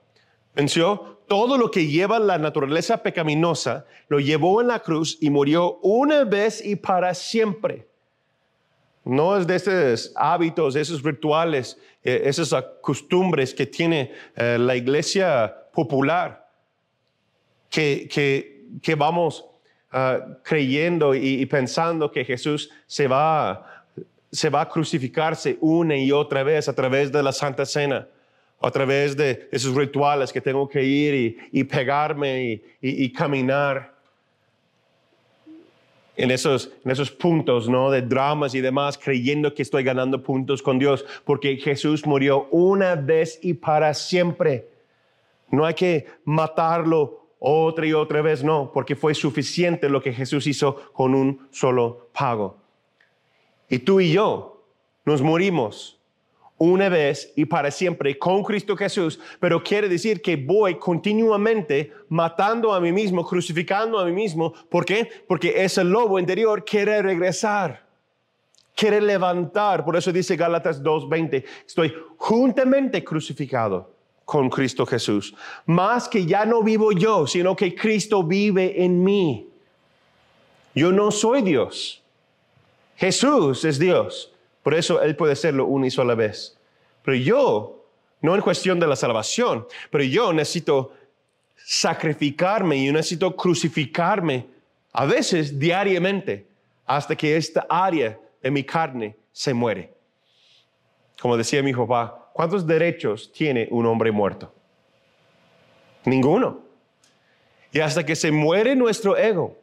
venció 0.55 1.19
todo 1.27 1.57
lo 1.57 1.71
que 1.71 1.87
lleva 1.87 2.19
la 2.19 2.37
naturaleza 2.37 3.01
pecaminosa, 3.01 3.85
lo 4.07 4.19
llevó 4.19 4.61
en 4.61 4.67
la 4.67 4.79
cruz 4.79 5.17
y 5.21 5.29
murió 5.29 5.79
una 5.81 6.25
vez 6.25 6.63
y 6.63 6.75
para 6.75 7.13
siempre 7.13 7.87
no 9.05 9.37
es 9.37 9.45
de 9.45 9.55
esos 9.55 10.13
hábitos, 10.15 10.75
esos 10.75 11.03
rituales, 11.03 11.77
eh, 12.03 12.21
esas 12.25 12.53
costumbres 12.81 13.53
que 13.53 13.65
tiene 13.65 14.11
eh, 14.35 14.57
la 14.59 14.75
iglesia 14.75 15.53
popular, 15.73 16.47
que, 17.69 18.07
que, 18.81 18.95
vamos 18.95 19.45
ah, 19.91 20.19
creyendo 20.43 21.15
y, 21.15 21.45
pensando 21.47 22.11
que 22.11 22.23
Jesús 22.23 22.69
se 22.85 23.07
va, 23.07 23.85
se 24.31 24.49
va 24.49 24.61
a 24.61 24.69
crucificarse 24.69 25.57
una 25.59 25.97
y 25.97 26.11
otra 26.11 26.43
vez 26.43 26.69
a 26.69 26.73
través 26.73 27.11
de 27.11 27.23
la 27.23 27.31
Santa 27.31 27.65
Cena, 27.65 28.07
a 28.61 28.71
través 28.71 29.17
de 29.17 29.49
esos 29.51 29.75
rituales 29.75 30.31
que 30.31 30.39
tengo 30.39 30.69
que 30.69 30.83
ir 30.83 31.39
y, 31.51 31.63
pegarme 31.63 32.61
y 32.79 33.11
caminar 33.11 33.92
en 36.15 36.31
esos, 36.31 36.71
en 36.83 36.91
esos 36.91 37.11
puntos, 37.11 37.67
¿no? 37.67 37.89
De 37.89 38.01
dramas 38.01 38.53
y 38.55 38.61
demás, 38.61 38.97
creyendo 38.97 39.53
que 39.53 39.61
estoy 39.63 39.83
ganando 39.83 40.21
puntos 40.21 40.61
con 40.61 40.79
Dios, 40.79 41.05
porque 41.25 41.57
Jesús 41.57 42.05
murió 42.05 42.47
una 42.51 42.95
vez 42.95 43.39
y 43.41 43.53
para 43.53 43.93
siempre. 43.93 44.69
No 45.49 45.65
hay 45.65 45.73
que 45.73 46.07
matarlo 46.25 47.27
otra 47.39 47.85
y 47.85 47.93
otra 47.93 48.21
vez, 48.21 48.43
no, 48.43 48.71
porque 48.73 48.95
fue 48.95 49.13
suficiente 49.13 49.89
lo 49.89 50.01
que 50.01 50.13
Jesús 50.13 50.47
hizo 50.47 50.93
con 50.93 51.13
un 51.13 51.47
solo 51.51 52.09
pago. 52.13 52.57
Y 53.69 53.79
tú 53.79 53.99
y 53.99 54.11
yo 54.11 54.63
nos 55.05 55.21
morimos 55.21 55.99
una 56.63 56.87
vez 56.87 57.33
y 57.35 57.45
para 57.45 57.71
siempre 57.71 58.17
con 58.17 58.43
Cristo 58.43 58.77
Jesús, 58.77 59.19
pero 59.39 59.61
quiere 59.61 59.89
decir 59.89 60.21
que 60.21 60.37
voy 60.37 60.75
continuamente 60.79 61.91
matando 62.09 62.73
a 62.73 62.79
mí 62.79 62.91
mismo, 62.91 63.25
crucificando 63.25 63.99
a 63.99 64.05
mí 64.05 64.13
mismo. 64.13 64.53
¿Por 64.69 64.85
qué? 64.85 65.09
Porque 65.27 65.63
ese 65.63 65.83
lobo 65.83 66.19
interior 66.19 66.63
quiere 66.63 67.01
regresar, 67.01 67.85
quiere 68.75 69.01
levantar. 69.01 69.83
Por 69.83 69.97
eso 69.97 70.11
dice 70.11 70.37
Gálatas 70.37 70.81
2:20, 70.81 71.43
estoy 71.67 71.93
juntamente 72.17 73.03
crucificado 73.03 73.91
con 74.23 74.49
Cristo 74.49 74.85
Jesús. 74.85 75.35
Más 75.65 76.07
que 76.07 76.25
ya 76.25 76.45
no 76.45 76.63
vivo 76.63 76.93
yo, 76.93 77.27
sino 77.27 77.55
que 77.55 77.75
Cristo 77.75 78.23
vive 78.23 78.83
en 78.83 79.03
mí. 79.03 79.49
Yo 80.73 80.91
no 80.91 81.11
soy 81.11 81.41
Dios. 81.41 82.01
Jesús 82.95 83.65
es 83.65 83.77
Dios. 83.77 84.32
Por 84.63 84.73
eso 84.73 85.01
Él 85.01 85.15
puede 85.15 85.35
serlo 85.35 85.65
una 85.65 85.87
y 85.87 85.91
sola 85.91 86.15
vez. 86.15 86.57
Pero 87.03 87.17
yo, 87.17 87.85
no 88.21 88.33
en 88.33 88.41
cuestión 88.41 88.79
de 88.79 88.87
la 88.87 88.95
salvación, 88.95 89.67
pero 89.91 90.03
yo 90.03 90.33
necesito 90.33 90.93
sacrificarme 91.55 92.77
y 92.77 92.87
yo 92.87 92.93
necesito 92.93 93.35
crucificarme 93.35 94.47
a 94.93 95.05
veces 95.05 95.59
diariamente 95.59 96.47
hasta 96.85 97.15
que 97.15 97.35
esta 97.35 97.65
área 97.69 98.17
de 98.41 98.51
mi 98.51 98.63
carne 98.63 99.15
se 99.31 99.53
muere. 99.53 99.93
Como 101.19 101.37
decía 101.37 101.63
mi 101.63 101.73
papá, 101.73 102.29
¿cuántos 102.33 102.65
derechos 102.65 103.31
tiene 103.31 103.67
un 103.71 103.85
hombre 103.85 104.11
muerto? 104.11 104.53
Ninguno. 106.05 106.61
Y 107.71 107.79
hasta 107.79 108.05
que 108.05 108.15
se 108.15 108.31
muere 108.31 108.75
nuestro 108.75 109.17
ego, 109.17 109.57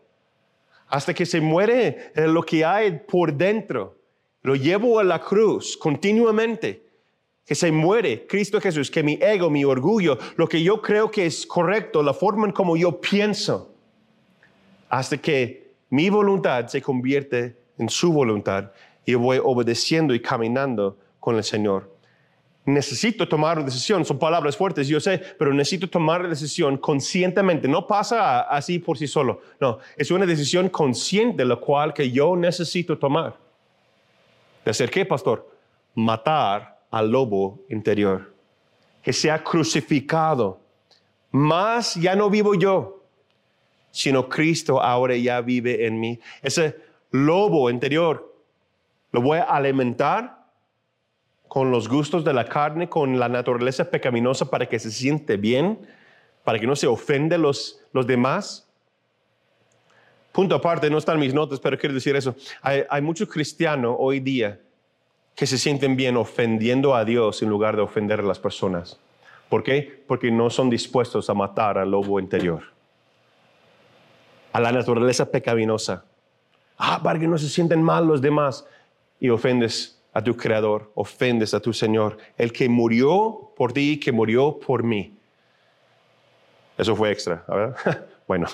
hasta 0.88 1.14
que 1.14 1.26
se 1.26 1.40
muere 1.40 2.12
lo 2.14 2.42
que 2.42 2.64
hay 2.64 2.98
por 2.98 3.32
dentro. 3.32 3.99
Lo 4.42 4.54
llevo 4.54 4.98
a 4.98 5.04
la 5.04 5.20
cruz 5.20 5.76
continuamente. 5.76 6.88
Que 7.44 7.54
se 7.54 7.72
muere 7.72 8.26
Cristo 8.28 8.60
Jesús, 8.60 8.90
que 8.90 9.02
mi 9.02 9.18
ego, 9.20 9.50
mi 9.50 9.64
orgullo, 9.64 10.18
lo 10.36 10.48
que 10.48 10.62
yo 10.62 10.80
creo 10.80 11.10
que 11.10 11.26
es 11.26 11.44
correcto, 11.44 12.00
la 12.00 12.14
forma 12.14 12.46
en 12.46 12.52
como 12.52 12.76
yo 12.76 13.00
pienso, 13.00 13.74
hasta 14.88 15.16
que 15.16 15.72
mi 15.88 16.10
voluntad 16.10 16.68
se 16.68 16.80
convierte 16.80 17.56
en 17.76 17.88
su 17.88 18.12
voluntad 18.12 18.70
y 19.04 19.14
voy 19.14 19.40
obedeciendo 19.42 20.14
y 20.14 20.20
caminando 20.20 20.96
con 21.18 21.36
el 21.36 21.42
Señor. 21.42 21.90
Necesito 22.66 23.26
tomar 23.26 23.56
una 23.56 23.66
decisión, 23.66 24.04
son 24.04 24.18
palabras 24.18 24.56
fuertes, 24.56 24.86
yo 24.86 25.00
sé, 25.00 25.20
pero 25.38 25.52
necesito 25.52 25.88
tomar 25.88 26.22
la 26.22 26.28
decisión 26.28 26.76
conscientemente, 26.76 27.66
no 27.66 27.86
pasa 27.86 28.42
así 28.42 28.78
por 28.78 28.96
sí 28.98 29.08
solo, 29.08 29.40
no, 29.58 29.78
es 29.96 30.10
una 30.10 30.26
decisión 30.26 30.68
consciente 30.68 31.44
la 31.44 31.56
cual 31.56 31.92
que 31.92 32.10
yo 32.10 32.36
necesito 32.36 32.96
tomar. 32.98 33.49
¿De 34.64 34.70
hacer 34.70 34.90
qué, 34.90 35.04
pastor? 35.04 35.48
Matar 35.94 36.80
al 36.90 37.10
lobo 37.10 37.60
interior, 37.68 38.34
que 39.02 39.12
sea 39.12 39.42
crucificado. 39.42 40.60
Más 41.30 41.94
ya 41.94 42.14
no 42.16 42.28
vivo 42.28 42.54
yo, 42.54 43.04
sino 43.90 44.28
Cristo 44.28 44.82
ahora 44.82 45.16
ya 45.16 45.40
vive 45.40 45.86
en 45.86 46.00
mí. 46.00 46.20
Ese 46.42 46.76
lobo 47.10 47.70
interior 47.70 48.34
lo 49.12 49.20
voy 49.20 49.38
a 49.38 49.44
alimentar 49.44 50.40
con 51.48 51.70
los 51.72 51.88
gustos 51.88 52.24
de 52.24 52.32
la 52.32 52.44
carne, 52.44 52.88
con 52.88 53.18
la 53.18 53.28
naturaleza 53.28 53.90
pecaminosa 53.90 54.50
para 54.50 54.68
que 54.68 54.78
se 54.78 54.90
siente 54.90 55.36
bien, 55.36 55.80
para 56.44 56.60
que 56.60 56.66
no 56.66 56.76
se 56.76 56.86
ofende 56.86 57.38
los, 57.38 57.80
los 57.92 58.06
demás. 58.06 58.69
Punto 60.32 60.54
aparte, 60.54 60.88
no 60.90 60.98
están 60.98 61.18
mis 61.18 61.34
notas, 61.34 61.58
pero 61.58 61.76
quiero 61.76 61.94
decir 61.94 62.14
eso. 62.14 62.36
Hay, 62.62 63.02
muchos 63.02 63.28
cristianos 63.28 63.96
hoy 63.98 64.20
día 64.20 64.60
que 65.34 65.46
se 65.46 65.58
sienten 65.58 65.96
bien 65.96 66.16
ofendiendo 66.16 66.94
a 66.94 67.04
Dios 67.04 67.42
en 67.42 67.48
lugar 67.48 67.74
de 67.74 67.82
ofender 67.82 68.20
a 68.20 68.22
las 68.22 68.38
personas. 68.38 68.98
¿Por 69.48 69.64
qué? 69.64 70.04
Porque 70.06 70.30
no 70.30 70.48
son 70.48 70.70
dispuestos 70.70 71.28
a 71.28 71.34
matar 71.34 71.78
al 71.78 71.90
lobo 71.90 72.20
interior, 72.20 72.62
a 74.52 74.60
la 74.60 74.70
naturaleza 74.70 75.28
pecaminosa. 75.30 76.04
Ah, 76.78 77.00
para 77.02 77.18
que 77.18 77.26
no 77.26 77.36
se 77.36 77.48
sienten 77.48 77.82
mal 77.82 78.06
los 78.06 78.20
demás 78.20 78.64
y 79.18 79.30
ofendes 79.30 80.00
a 80.12 80.22
tu 80.22 80.36
Creador, 80.36 80.92
ofendes 80.94 81.54
a 81.54 81.60
tu 81.60 81.72
Señor, 81.72 82.18
el 82.38 82.52
que 82.52 82.68
murió 82.68 83.52
por 83.56 83.72
ti, 83.72 83.98
que 83.98 84.12
murió 84.12 84.58
por 84.58 84.84
mí. 84.84 85.16
Eso 86.78 86.94
fue 86.94 87.10
extra, 87.10 87.44
¿verdad? 87.48 88.06
bueno. 88.28 88.46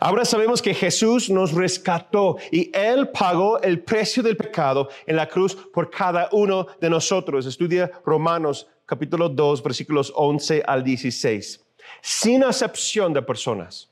Ahora 0.00 0.24
sabemos 0.24 0.60
que 0.60 0.74
Jesús 0.74 1.30
nos 1.30 1.52
rescató 1.52 2.36
y 2.50 2.70
Él 2.76 3.08
pagó 3.08 3.60
el 3.60 3.80
precio 3.80 4.22
del 4.22 4.36
pecado 4.36 4.88
en 5.06 5.16
la 5.16 5.28
cruz 5.28 5.54
por 5.72 5.90
cada 5.90 6.28
uno 6.32 6.66
de 6.80 6.90
nosotros. 6.90 7.46
Estudia 7.46 7.90
Romanos 8.04 8.66
capítulo 8.86 9.28
2, 9.28 9.62
versículos 9.62 10.12
11 10.14 10.62
al 10.66 10.82
16. 10.82 11.64
Sin 12.02 12.44
acepción 12.44 13.12
de 13.12 13.22
personas. 13.22 13.90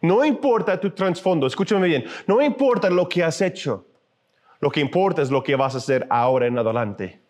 No 0.00 0.24
importa 0.24 0.80
tu 0.80 0.90
trasfondo, 0.90 1.46
escúchame 1.46 1.86
bien, 1.86 2.04
no 2.26 2.42
importa 2.42 2.90
lo 2.90 3.08
que 3.08 3.22
has 3.22 3.40
hecho. 3.40 3.86
Lo 4.58 4.70
que 4.70 4.80
importa 4.80 5.22
es 5.22 5.30
lo 5.30 5.42
que 5.42 5.56
vas 5.56 5.74
a 5.74 5.78
hacer 5.78 6.06
ahora 6.08 6.46
en 6.46 6.58
adelante. 6.58 7.20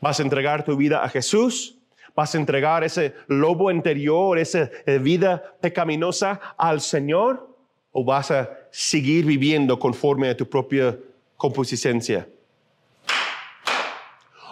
¿Vas 0.00 0.18
a 0.18 0.22
entregar 0.22 0.64
tu 0.64 0.76
vida 0.76 1.02
a 1.04 1.08
Jesús? 1.08 1.78
¿Vas 2.14 2.34
a 2.34 2.38
entregar 2.38 2.84
ese 2.84 3.14
lobo 3.28 3.70
interior, 3.70 4.38
esa 4.38 4.70
eh, 4.84 4.98
vida 4.98 5.42
pecaminosa 5.60 6.40
al 6.58 6.80
Señor? 6.80 7.48
¿O 7.90 8.04
vas 8.04 8.30
a 8.30 8.50
seguir 8.70 9.24
viviendo 9.24 9.78
conforme 9.78 10.28
a 10.28 10.36
tu 10.36 10.48
propia 10.48 10.98
composicencia? 11.36 12.28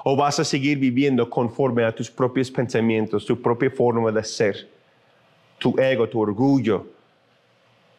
¿O 0.04 0.16
vas 0.16 0.40
a 0.40 0.44
seguir 0.44 0.78
viviendo 0.78 1.28
conforme 1.28 1.84
a 1.84 1.94
tus 1.94 2.10
propios 2.10 2.50
pensamientos, 2.50 3.26
tu 3.26 3.40
propia 3.40 3.70
forma 3.70 4.10
de 4.10 4.24
ser, 4.24 4.68
tu 5.58 5.78
ego, 5.78 6.08
tu 6.08 6.20
orgullo, 6.20 6.86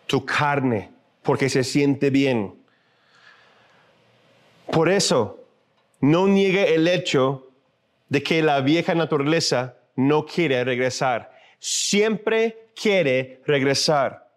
tu 0.08 0.26
carne, 0.26 0.90
porque 1.22 1.48
se 1.48 1.64
siente 1.64 2.10
bien? 2.10 2.56
Por 4.72 4.90
eso, 4.90 5.40
no 6.00 6.28
niegue 6.28 6.74
el 6.74 6.88
hecho 6.88 7.51
de 8.12 8.22
que 8.22 8.42
la 8.42 8.60
vieja 8.60 8.94
naturaleza 8.94 9.78
no 9.96 10.26
quiere 10.26 10.62
regresar. 10.66 11.32
Siempre 11.60 12.68
quiere 12.76 13.40
regresar. 13.46 14.28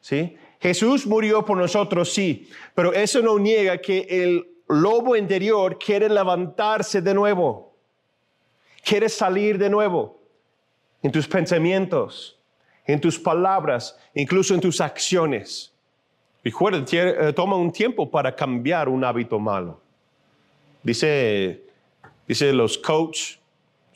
¿Sí? 0.00 0.36
Jesús 0.60 1.04
murió 1.04 1.44
por 1.44 1.58
nosotros, 1.58 2.12
sí, 2.12 2.48
pero 2.72 2.92
eso 2.92 3.20
no 3.22 3.40
niega 3.40 3.78
que 3.78 4.06
el 4.08 4.46
lobo 4.68 5.16
interior 5.16 5.80
quiere 5.80 6.08
levantarse 6.08 7.02
de 7.02 7.12
nuevo. 7.12 7.74
Quiere 8.84 9.08
salir 9.08 9.58
de 9.58 9.68
nuevo 9.68 10.22
en 11.02 11.10
tus 11.10 11.26
pensamientos, 11.26 12.38
en 12.86 13.00
tus 13.00 13.18
palabras, 13.18 13.98
incluso 14.14 14.54
en 14.54 14.60
tus 14.60 14.80
acciones. 14.80 15.72
Recuerda, 16.44 16.84
eh, 16.92 17.32
toma 17.32 17.56
un 17.56 17.72
tiempo 17.72 18.08
para 18.08 18.32
cambiar 18.32 18.88
un 18.88 19.02
hábito 19.02 19.40
malo. 19.40 19.80
Dice, 20.84 21.63
dice 22.26 22.52
los 22.52 22.78
coach, 22.78 23.36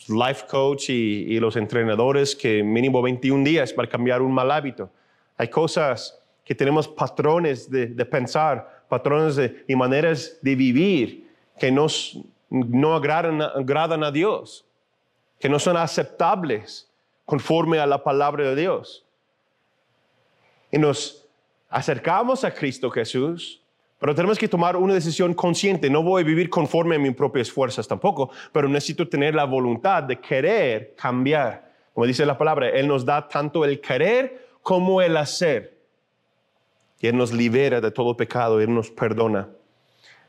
life 0.09 0.47
coach 0.49 0.91
y, 0.91 1.39
los 1.41 1.57
entrenadores 1.57 2.35
que 2.35 2.63
mínimo 2.63 3.03
21 3.03 3.45
días 3.45 3.73
para 3.73 3.89
cambiar 3.89 4.23
un 4.23 4.33
mal 4.33 4.51
hábito. 4.51 4.91
Hay 5.37 5.49
cosas 5.49 6.19
que 6.45 6.55
tenemos 6.55 6.89
patrones 6.89 7.71
de, 7.71 7.89
pensar, 8.07 8.85
patrones 8.89 9.37
de, 9.37 9.65
y 9.69 9.77
maneras 9.77 10.39
de 10.41 10.55
vivir 10.55 11.29
que 11.59 11.71
nos, 11.71 12.19
no 12.49 12.95
agradan, 12.95 13.43
agradan 13.43 14.03
a 14.03 14.11
Dios, 14.11 14.65
que 15.39 15.49
no 15.49 15.59
son 15.59 15.77
aceptables 15.77 16.91
conforme 17.25 17.79
a 17.79 17.87
la 17.87 18.03
palabra 18.03 18.49
de 18.49 18.57
Dios. 18.57 19.05
Y 20.71 20.79
nos 20.79 21.27
acercamos 21.69 22.45
a 22.45 22.55
Cristo 22.55 22.91
Jesús, 22.91 23.63
pero 23.99 24.15
tenemos 24.15 24.39
que 24.39 24.49
tomar 24.49 24.77
una 24.77 24.95
decisión 24.95 25.35
consciente. 25.35 25.91
No 25.91 26.03
voy 26.03 26.23
a 26.23 26.25
vivir 26.25 26.49
conforme 26.49 26.97
a 26.97 26.99
mis 26.99 27.15
propias 27.15 27.51
fuerzas 27.51 27.89
tampoco, 27.89 28.31
pero 28.53 28.69
necesito 28.69 29.09
tener 29.09 29.35
la 29.35 29.45
voluntad 29.45 30.05
de 30.05 30.21
querer 30.21 30.95
cambiar. 30.97 31.73
Como 31.93 32.07
dice 32.07 32.25
la 32.25 32.39
palabra, 32.39 32.69
Él 32.71 32.87
nos 32.87 33.05
da 33.05 33.27
tanto 33.27 33.65
el 33.65 33.81
querer 33.81 34.47
como 34.63 35.03
el 35.03 35.17
hacer. 35.17 35.79
Y 37.01 37.09
Él 37.09 37.17
nos 37.17 37.33
libera 37.33 37.81
de 37.81 37.91
todo 37.91 38.17
pecado, 38.17 38.61
Él 38.61 38.73
nos 38.73 38.91
perdona. 38.91 39.49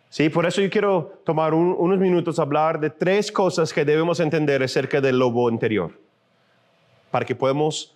Sí, 0.10 0.30
por 0.30 0.48
eso 0.48 0.62
yo 0.62 0.70
quiero 0.72 1.22
tomar 1.24 1.54
unos 1.54 2.00
minutos 2.00 2.40
a 2.40 2.42
hablar 2.42 2.80
de 2.80 2.90
tres 2.90 3.32
cosas 3.32 3.72
que 3.72 3.86
debemos 3.86 4.20
entender 4.20 4.64
acerca 4.64 5.00
del 5.00 5.20
lobo 5.20 5.52
interior, 5.52 5.92
para 7.12 7.26
que 7.26 7.36
podamos 7.36 7.96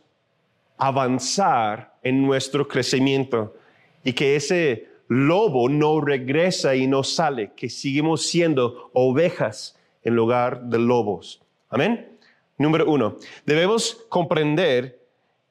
avanzar 0.78 1.96
en 2.04 2.24
nuestro 2.24 2.68
crecimiento 2.68 3.56
y 4.04 4.14
que 4.14 4.36
ese 4.36 4.93
lobo 5.14 5.70
no 5.70 6.02
regresa 6.02 6.76
y 6.76 6.88
no 6.88 7.04
sale, 7.04 7.52
que 7.56 7.70
seguimos 7.70 8.26
siendo 8.26 8.90
ovejas 8.94 9.78
en 10.04 10.16
lugar 10.16 10.64
de 10.64 10.80
lobos. 10.80 11.42
Amén. 11.70 12.18
Número 12.58 12.90
uno, 12.90 13.18
debemos 13.46 14.06
comprender 14.10 15.00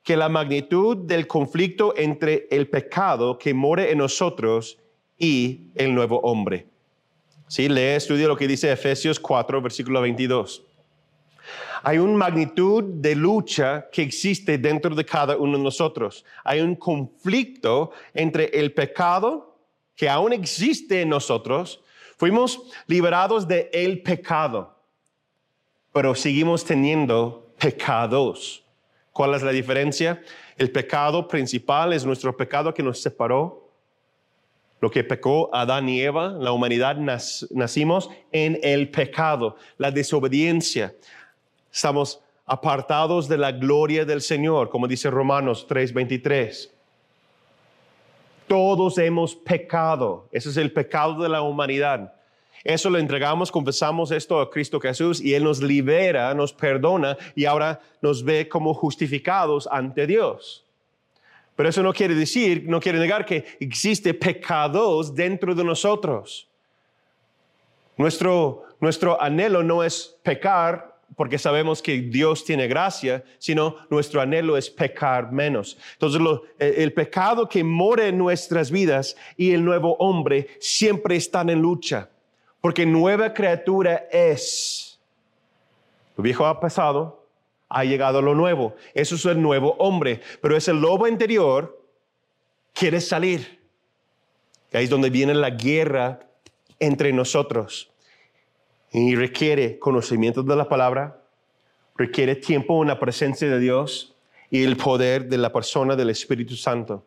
que 0.02 0.16
la 0.16 0.28
magnitud 0.28 0.96
del 0.96 1.26
conflicto 1.26 1.94
entre 1.96 2.48
el 2.50 2.68
pecado 2.68 3.38
que 3.38 3.54
more 3.54 3.90
en 3.90 3.98
nosotros 3.98 4.78
y 5.16 5.68
el 5.74 5.94
nuevo 5.94 6.18
hombre. 6.20 6.66
Sí, 7.46 7.68
lee, 7.68 7.96
estudia 7.96 8.26
lo 8.26 8.36
que 8.36 8.48
dice 8.48 8.72
Efesios 8.72 9.20
4, 9.20 9.62
versículo 9.62 10.00
22 10.00 10.64
hay 11.84 11.98
una 11.98 12.16
magnitud 12.16 12.84
de 12.84 13.16
lucha 13.16 13.88
que 13.90 14.02
existe 14.02 14.56
dentro 14.56 14.94
de 14.94 15.04
cada 15.04 15.36
uno 15.36 15.58
de 15.58 15.64
nosotros. 15.64 16.24
Hay 16.44 16.60
un 16.60 16.76
conflicto 16.76 17.90
entre 18.14 18.44
el 18.46 18.72
pecado 18.72 19.51
que 20.02 20.08
aún 20.08 20.32
existe 20.32 21.02
en 21.02 21.10
nosotros. 21.10 21.80
Fuimos 22.16 22.60
liberados 22.88 23.46
de 23.46 23.70
el 23.72 24.02
pecado, 24.02 24.76
pero 25.92 26.16
seguimos 26.16 26.64
teniendo 26.64 27.54
pecados. 27.56 28.64
¿Cuál 29.12 29.36
es 29.36 29.44
la 29.44 29.52
diferencia? 29.52 30.20
El 30.58 30.72
pecado 30.72 31.28
principal 31.28 31.92
es 31.92 32.04
nuestro 32.04 32.36
pecado 32.36 32.74
que 32.74 32.82
nos 32.82 33.00
separó 33.00 33.70
lo 34.80 34.90
que 34.90 35.04
pecó 35.04 35.48
Adán 35.54 35.88
y 35.88 36.00
Eva, 36.00 36.30
la 36.30 36.50
humanidad 36.50 36.96
nacimos 36.96 38.10
en 38.32 38.58
el 38.64 38.90
pecado, 38.90 39.54
la 39.78 39.92
desobediencia, 39.92 40.96
Estamos 41.72 42.20
apartados 42.44 43.28
de 43.28 43.38
la 43.38 43.52
gloria 43.52 44.04
del 44.04 44.20
Señor, 44.20 44.68
como 44.68 44.88
dice 44.88 45.10
Romanos 45.10 45.64
3:23. 45.68 46.72
Todos 48.52 48.98
hemos 48.98 49.34
pecado. 49.34 50.28
Ese 50.30 50.50
es 50.50 50.58
el 50.58 50.74
pecado 50.74 51.22
de 51.22 51.30
la 51.30 51.40
humanidad. 51.40 52.12
Eso 52.62 52.90
lo 52.90 52.98
entregamos, 52.98 53.50
confesamos 53.50 54.10
esto 54.10 54.38
a 54.38 54.50
Cristo 54.50 54.78
Jesús 54.78 55.22
y 55.22 55.32
Él 55.32 55.44
nos 55.44 55.62
libera, 55.62 56.34
nos 56.34 56.52
perdona 56.52 57.16
y 57.34 57.46
ahora 57.46 57.80
nos 58.02 58.22
ve 58.22 58.50
como 58.50 58.74
justificados 58.74 59.66
ante 59.72 60.06
Dios. 60.06 60.66
Pero 61.56 61.70
eso 61.70 61.82
no 61.82 61.94
quiere 61.94 62.14
decir, 62.14 62.64
no 62.66 62.78
quiere 62.78 62.98
negar 62.98 63.24
que 63.24 63.42
existe 63.58 64.12
pecados 64.12 65.14
dentro 65.14 65.54
de 65.54 65.64
nosotros. 65.64 66.46
Nuestro, 67.96 68.64
nuestro 68.80 69.18
anhelo 69.18 69.62
no 69.62 69.82
es 69.82 70.14
pecar 70.22 70.91
porque 71.16 71.38
sabemos 71.38 71.82
que 71.82 72.00
Dios 72.00 72.44
tiene 72.44 72.68
gracia, 72.68 73.24
sino 73.38 73.76
nuestro 73.90 74.20
anhelo 74.20 74.56
es 74.56 74.70
pecar 74.70 75.32
menos. 75.32 75.76
Entonces 75.94 76.20
el 76.58 76.92
pecado 76.92 77.48
que 77.48 77.62
mora 77.62 78.06
en 78.06 78.18
nuestras 78.18 78.70
vidas 78.70 79.16
y 79.36 79.52
el 79.52 79.64
nuevo 79.64 79.96
hombre 79.98 80.48
siempre 80.60 81.16
están 81.16 81.50
en 81.50 81.60
lucha, 81.60 82.08
porque 82.60 82.86
nueva 82.86 83.34
criatura 83.34 84.06
es. 84.10 85.00
Lo 86.16 86.22
viejo 86.22 86.46
ha 86.46 86.60
pasado, 86.60 87.26
ha 87.68 87.84
llegado 87.84 88.22
lo 88.22 88.34
nuevo. 88.34 88.74
Eso 88.94 89.16
es 89.16 89.24
el 89.26 89.40
nuevo 89.40 89.74
hombre, 89.78 90.20
pero 90.40 90.56
es 90.56 90.68
el 90.68 90.80
lobo 90.80 91.08
interior 91.08 91.78
quiere 92.72 93.00
salir. 93.00 93.60
ahí 94.72 94.84
es 94.84 94.90
donde 94.90 95.10
viene 95.10 95.34
la 95.34 95.50
guerra 95.50 96.20
entre 96.78 97.12
nosotros 97.12 97.91
y 98.92 99.14
requiere 99.14 99.78
conocimiento 99.78 100.42
de 100.42 100.54
la 100.54 100.68
palabra, 100.68 101.22
requiere 101.96 102.36
tiempo 102.36 102.82
en 102.82 102.88
la 102.88 103.00
presencia 103.00 103.48
de 103.48 103.58
Dios 103.58 104.14
y 104.50 104.62
el 104.64 104.76
poder 104.76 105.28
de 105.28 105.38
la 105.38 105.52
persona 105.52 105.96
del 105.96 106.10
Espíritu 106.10 106.56
Santo. 106.56 107.04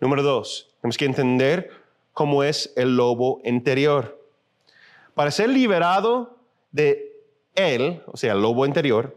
Número 0.00 0.22
dos, 0.22 0.74
tenemos 0.80 0.96
que 0.96 1.04
entender 1.04 1.70
cómo 2.12 2.42
es 2.42 2.72
el 2.76 2.96
lobo 2.96 3.40
interior. 3.44 4.20
Para 5.14 5.30
ser 5.30 5.48
liberado 5.48 6.36
de 6.72 7.12
él, 7.54 8.02
o 8.06 8.16
sea, 8.16 8.32
el 8.32 8.42
lobo 8.42 8.66
interior, 8.66 9.16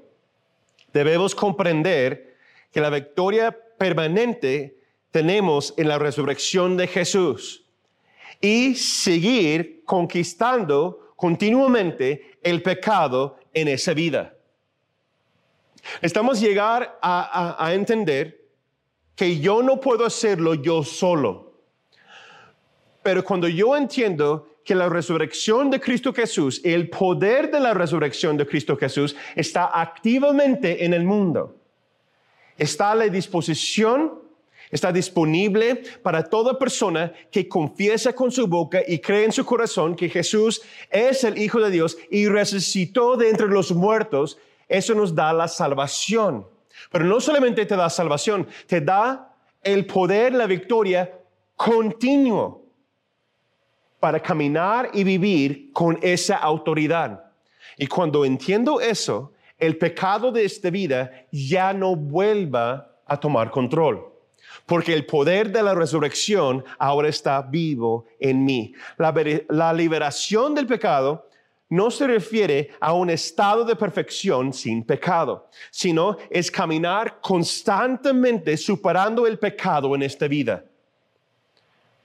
debemos 0.94 1.34
comprender 1.34 2.36
que 2.72 2.82
la 2.82 2.90
victoria 2.90 3.58
permanente 3.78 4.78
tenemos 5.10 5.74
en 5.78 5.88
la 5.88 5.98
resurrección 5.98 6.78
de 6.78 6.88
Jesús 6.88 7.66
y 8.40 8.76
seguir 8.76 9.84
conquistando 9.86 11.11
continuamente 11.22 12.40
el 12.42 12.64
pecado 12.64 13.38
en 13.54 13.68
esa 13.68 13.94
vida. 13.94 14.34
Estamos 16.02 16.42
llegar 16.42 16.98
a, 17.00 17.64
a 17.64 17.74
entender 17.76 18.50
que 19.16 19.40
yo 19.40 19.62
no 19.62 19.80
puedo 19.80 20.04
hacerlo 20.04 20.56
yo 20.56 20.82
solo. 20.82 21.62
Pero 23.04 23.24
cuando 23.24 23.48
yo 23.48 23.78
entiendo 23.78 24.48
que 24.66 24.74
la 24.74 24.90
resurrección 24.90 25.70
de 25.70 25.80
Cristo 25.80 26.12
Jesús, 26.12 26.60
el 26.64 26.90
poder 26.90 27.52
de 27.52 27.60
la 27.60 27.76
resurrección 27.76 28.36
de 28.36 28.48
Cristo 28.48 28.76
Jesús 28.76 29.16
está 29.36 29.80
activamente 29.80 30.84
en 30.84 30.96
el 30.96 31.04
mundo. 31.04 31.56
Está 32.58 32.94
a 32.94 32.96
la 32.96 33.06
disposición 33.06 34.24
Está 34.72 34.94
disponible 34.94 35.84
para 36.02 36.24
toda 36.24 36.58
persona 36.58 37.12
que 37.30 37.48
confiesa 37.48 38.14
con 38.14 38.32
su 38.32 38.48
boca 38.48 38.82
y 38.88 39.00
cree 39.00 39.26
en 39.26 39.34
su 39.34 39.46
corazón 39.46 39.96
que 39.96 40.08
Jesús 40.08 40.62
es 40.90 41.26
el 41.26 41.38
Hijo 41.38 41.60
de 41.60 41.70
Dios 41.70 41.98
y 42.10 42.28
resucitó 42.28 43.18
de 43.18 43.30
entre 43.30 43.50
los 43.50 43.74
muertos. 43.74 44.38
Eso 44.70 44.96
nos 44.96 45.14
da 45.14 45.34
la 45.34 45.50
salvación. 45.50 46.48
Pero 46.90 47.04
no 47.04 47.20
solamente 47.20 47.66
te 47.66 47.76
da 47.76 47.90
salvación, 47.90 48.48
te 48.66 48.80
da 48.80 49.36
el 49.62 49.86
poder, 49.86 50.34
la 50.34 50.48
victoria 50.48 51.20
continuo 51.58 52.66
para 54.00 54.22
caminar 54.22 54.90
y 54.94 55.04
vivir 55.04 55.72
con 55.74 56.00
esa 56.02 56.38
autoridad. 56.38 57.26
Y 57.78 57.88
cuando 57.88 58.24
entiendo 58.24 58.80
eso, 58.80 59.34
el 59.58 59.78
pecado 59.78 60.32
de 60.32 60.46
esta 60.46 60.70
vida 60.70 61.28
ya 61.30 61.74
no 61.74 61.96
vuelva 61.96 62.96
a 63.06 63.20
tomar 63.20 63.52
control 63.52 64.11
porque 64.72 64.94
el 64.94 65.06
poder 65.06 65.52
de 65.52 65.62
la 65.62 65.76
resurrección 65.76 66.64
ahora 66.80 67.10
está 67.10 67.42
vivo 67.42 68.06
en 68.22 68.46
mí. 68.46 68.74
La, 69.50 69.74
liberación 69.74 70.56
del 70.56 70.66
pecado 70.66 71.28
no 71.68 71.92
se 71.92 72.08
refiere 72.08 72.72
a 72.80 72.94
un 72.94 73.10
estado 73.10 73.66
de 73.66 73.76
perfección 73.76 74.54
sin 74.54 74.86
pecado, 74.86 75.50
sino 75.72 76.16
es 76.30 76.50
caminar 76.50 77.20
constantemente 77.20 78.56
superando 78.56 79.28
el 79.28 79.38
pecado 79.38 79.94
en 79.94 80.04
esta 80.04 80.30
vida. 80.30 80.64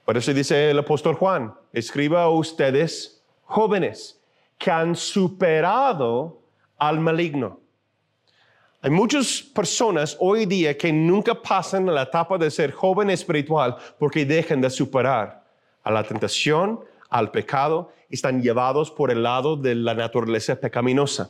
Por 0.04 0.16
eso 0.16 0.34
dice 0.34 0.68
el 0.68 0.80
apóstol 0.80 1.14
Juan, 1.14 1.54
escriba 1.72 2.24
a 2.24 2.30
ustedes 2.30 3.22
jóvenes 3.44 4.20
que 4.58 4.72
han 4.72 4.96
superado 4.96 6.42
al 6.78 6.98
maligno. 6.98 7.60
Hay 8.86 8.92
muchas 8.92 9.42
personas 9.42 10.16
hoy 10.20 10.46
día 10.46 10.78
que 10.78 10.92
nunca 10.92 11.34
pasan 11.34 11.88
a 11.88 11.92
la 11.92 12.02
etapa 12.02 12.38
de 12.38 12.48
ser 12.52 12.70
joven 12.70 13.10
espiritual 13.10 13.76
porque 13.98 14.24
dejan 14.24 14.60
de 14.60 14.70
superar 14.70 15.42
a 15.82 15.90
la 15.90 16.04
tentación, 16.04 16.78
al 17.10 17.32
pecado, 17.32 17.90
y 18.08 18.14
están 18.14 18.40
llevados 18.40 18.92
por 18.92 19.10
el 19.10 19.24
lado 19.24 19.56
de 19.56 19.74
la 19.74 19.92
naturaleza 19.92 20.54
pecaminosa. 20.54 21.28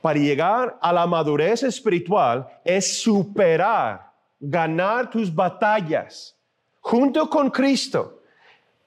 Para 0.00 0.18
llegar 0.18 0.78
a 0.80 0.90
la 0.90 1.06
madurez 1.06 1.64
espiritual 1.64 2.48
es 2.64 3.02
superar, 3.02 4.10
ganar 4.40 5.10
tus 5.10 5.34
batallas 5.34 6.34
junto 6.80 7.28
con 7.28 7.50
Cristo. 7.50 8.22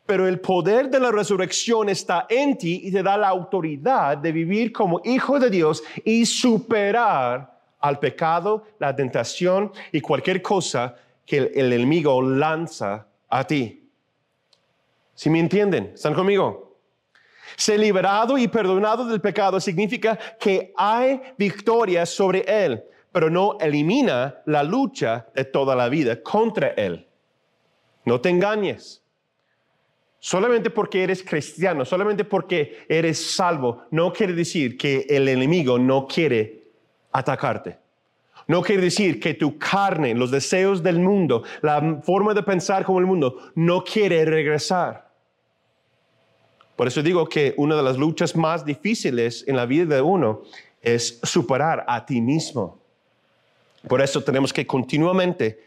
Pero 0.08 0.28
el 0.28 0.40
poder 0.40 0.90
de 0.90 1.00
la 1.00 1.12
resurrección 1.12 1.90
está 1.90 2.26
en 2.28 2.58
ti 2.58 2.82
y 2.86 2.92
te 2.92 3.04
da 3.04 3.16
la 3.18 3.28
autoridad 3.28 4.18
de 4.18 4.32
vivir 4.32 4.72
como 4.72 5.00
hijo 5.04 5.40
de 5.40 5.52
Dios 5.52 5.84
y 6.04 6.26
superar 6.26 7.57
al 7.88 8.00
pecado, 8.00 8.64
la 8.80 8.96
tentación 8.96 9.72
y 9.92 10.02
cualquier 10.02 10.42
cosa 10.42 10.96
que 11.26 11.38
el, 11.38 11.74
enemigo 11.74 12.22
lanza 12.22 13.08
a 13.30 13.44
ti. 13.46 13.90
¿Sí 15.14 15.30
me 15.30 15.40
entienden? 15.40 15.92
¿Están 15.94 16.14
conmigo? 16.14 16.78
Ser 17.56 17.80
liberado 17.80 18.38
y 18.38 18.48
perdonado 18.48 19.06
del 19.06 19.22
pecado 19.22 19.60
significa 19.60 20.18
que 20.40 20.74
hay 20.78 21.22
victoria 21.38 22.06
sobre 22.06 22.42
él, 22.42 22.84
pero 23.12 23.30
no 23.30 23.58
elimina 23.60 24.42
la 24.46 24.64
lucha 24.64 25.28
de 25.34 25.46
toda 25.46 25.76
la 25.76 25.90
vida 25.90 26.22
contra 26.22 26.70
él. 26.70 27.08
No 28.06 28.22
te 28.22 28.30
engañes. 28.30 29.02
Solamente 30.20 30.70
porque 30.70 31.04
eres 31.04 31.24
cristiano, 31.24 31.86
solamente 31.86 32.26
porque 32.26 32.86
eres 32.90 33.36
salvo, 33.36 33.84
no 33.92 34.12
quiere 34.12 34.34
decir 34.34 34.78
que 34.78 35.06
el 35.10 35.28
enemigo 35.28 35.78
no 35.78 36.08
quiere 36.08 36.57
atacarte. 37.18 37.80
No 38.48 38.62
quiere 38.62 38.84
decir 38.84 39.20
que 39.20 39.34
tu 39.34 39.58
carne, 39.58 40.14
los 40.14 40.32
deseos 40.32 40.82
del 40.82 41.00
mundo, 41.00 41.44
la 41.62 42.00
forma 42.04 42.34
de 42.34 42.44
pensar 42.44 42.86
como 42.86 43.00
el 43.00 43.06
mundo, 43.06 43.52
no 43.56 43.84
quiere 43.84 44.24
regresar. 44.24 45.10
Por 46.76 46.88
eso 46.88 47.02
digo 47.02 47.28
que 47.28 47.54
una 47.58 47.76
de 47.76 47.84
las 47.84 47.98
luchas 47.98 48.36
más 48.36 48.64
difíciles 48.64 49.44
en 49.48 49.56
la 49.56 49.66
vida 49.66 49.96
de 49.96 50.02
uno 50.02 50.44
es 50.82 51.20
superar 51.24 51.84
a 51.88 52.06
ti 52.06 52.22
mismo. 52.22 52.80
Por 53.88 54.02
eso 54.02 54.24
tenemos 54.24 54.54
que 54.54 54.68
continuamente 54.68 55.64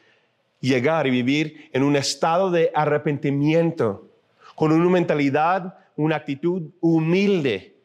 llegar 0.61 1.07
y 1.07 1.11
vivir 1.11 1.69
en 1.73 1.83
un 1.83 1.97
estado 1.97 2.51
de 2.51 2.71
arrepentimiento, 2.75 4.09
con 4.55 4.73
una 4.73 4.89
mentalidad, 4.89 5.79
una 5.97 6.17
actitud 6.17 6.71
humilde, 6.81 7.80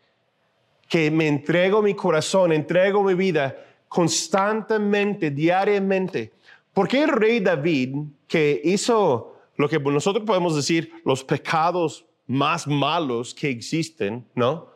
que 0.88 1.10
me 1.12 1.28
entrego 1.28 1.82
mi 1.82 1.94
corazón, 1.94 2.52
entrego 2.52 3.04
mi 3.04 3.14
vida 3.14 3.56
constantemente, 3.88 5.32
diariamente. 5.32 6.32
Porque 6.74 7.04
el 7.04 7.10
rey 7.10 7.40
David, 7.40 7.96
que 8.28 8.62
hizo 8.64 9.38
lo 9.56 9.70
que 9.70 9.80
nosotros 9.80 10.26
podemos 10.26 10.56
decir 10.56 10.92
los 11.06 11.24
pecados 11.24 12.06
más 12.28 12.68
malos 12.68 13.34
que 13.34 13.50
existen, 13.50 14.26
¿no? 14.36 14.68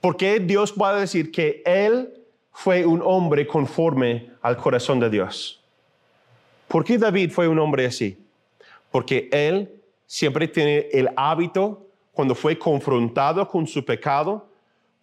¿Por 0.00 0.16
qué 0.16 0.38
Dios 0.38 0.72
puede 0.72 1.00
decir 1.00 1.32
que 1.32 1.62
él 1.64 2.12
fue 2.52 2.86
un 2.86 3.02
hombre 3.02 3.46
conforme 3.46 4.30
al 4.42 4.56
corazón 4.56 5.00
de 5.00 5.10
Dios? 5.10 5.62
¿Por 6.68 6.84
qué 6.84 6.98
David 6.98 7.30
fue 7.30 7.48
un 7.48 7.58
hombre 7.58 7.86
así? 7.86 8.18
Porque 8.90 9.28
él 9.32 9.82
siempre 10.06 10.46
tiene 10.48 10.88
el 10.92 11.10
hábito, 11.16 11.86
cuando 12.12 12.34
fue 12.34 12.58
confrontado 12.58 13.46
con 13.46 13.66
su 13.66 13.84
pecado, 13.84 14.45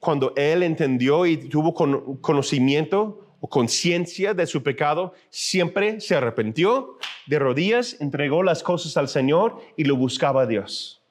cuando 0.04 0.34
él 0.36 0.62
entendió 0.62 1.26
y 1.26 1.38
tuvo 1.38 1.74
conocimiento 2.22 3.36
o 3.39 3.48
conciencia 3.48 4.34
de 4.34 4.46
su 4.46 4.62
pecado, 4.62 5.13
siempre 5.30 6.00
se 6.00 6.16
arrepintió 6.16 6.98
de 7.26 7.39
rodillas, 7.39 7.98
entregó 8.00 8.44
las 8.44 8.62
cosas 8.62 8.96
al 8.98 9.08
Señor 9.08 9.60
y 9.76 9.86
lo 9.86 9.96
buscaba 9.96 10.44
a 10.44 10.46
Dios. 10.46 11.02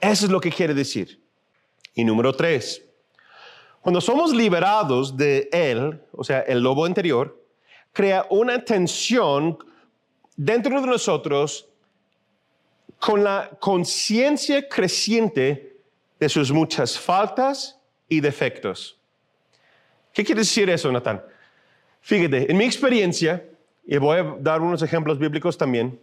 Eso 0.00 0.26
es 0.26 0.30
lo 0.32 0.40
que 0.40 0.50
quiere 0.50 0.74
decir. 0.74 1.20
Y 1.94 2.04
número 2.04 2.32
tres, 2.32 2.84
cuando 3.80 4.00
somos 4.00 4.32
liberados 4.32 5.16
de 5.16 5.48
él, 5.52 6.00
o 6.12 6.24
sea, 6.24 6.40
el 6.40 6.60
lobo 6.60 6.86
interior, 6.86 7.40
crea 7.92 8.26
una 8.30 8.64
tensión 8.64 9.58
dentro 10.36 10.80
de 10.80 10.86
nosotros 10.86 11.68
con 12.98 13.22
la 13.22 13.50
conciencia 13.60 14.66
creciente 14.68 15.76
de 16.18 16.28
sus 16.28 16.50
muchas 16.50 16.98
faltas 16.98 17.78
y 18.08 18.20
defectos. 18.20 18.98
¿Qué 20.12 20.24
quiere 20.24 20.40
decir 20.40 20.70
eso, 20.70 20.90
Natán? 20.92 21.22
Fíjate, 22.00 22.50
en 22.50 22.56
mi 22.56 22.64
experiencia, 22.64 23.44
y 23.86 23.96
voy 23.96 24.18
a 24.18 24.36
dar 24.38 24.60
unos 24.60 24.82
ejemplos 24.82 25.18
bíblicos 25.18 25.58
también, 25.58 26.00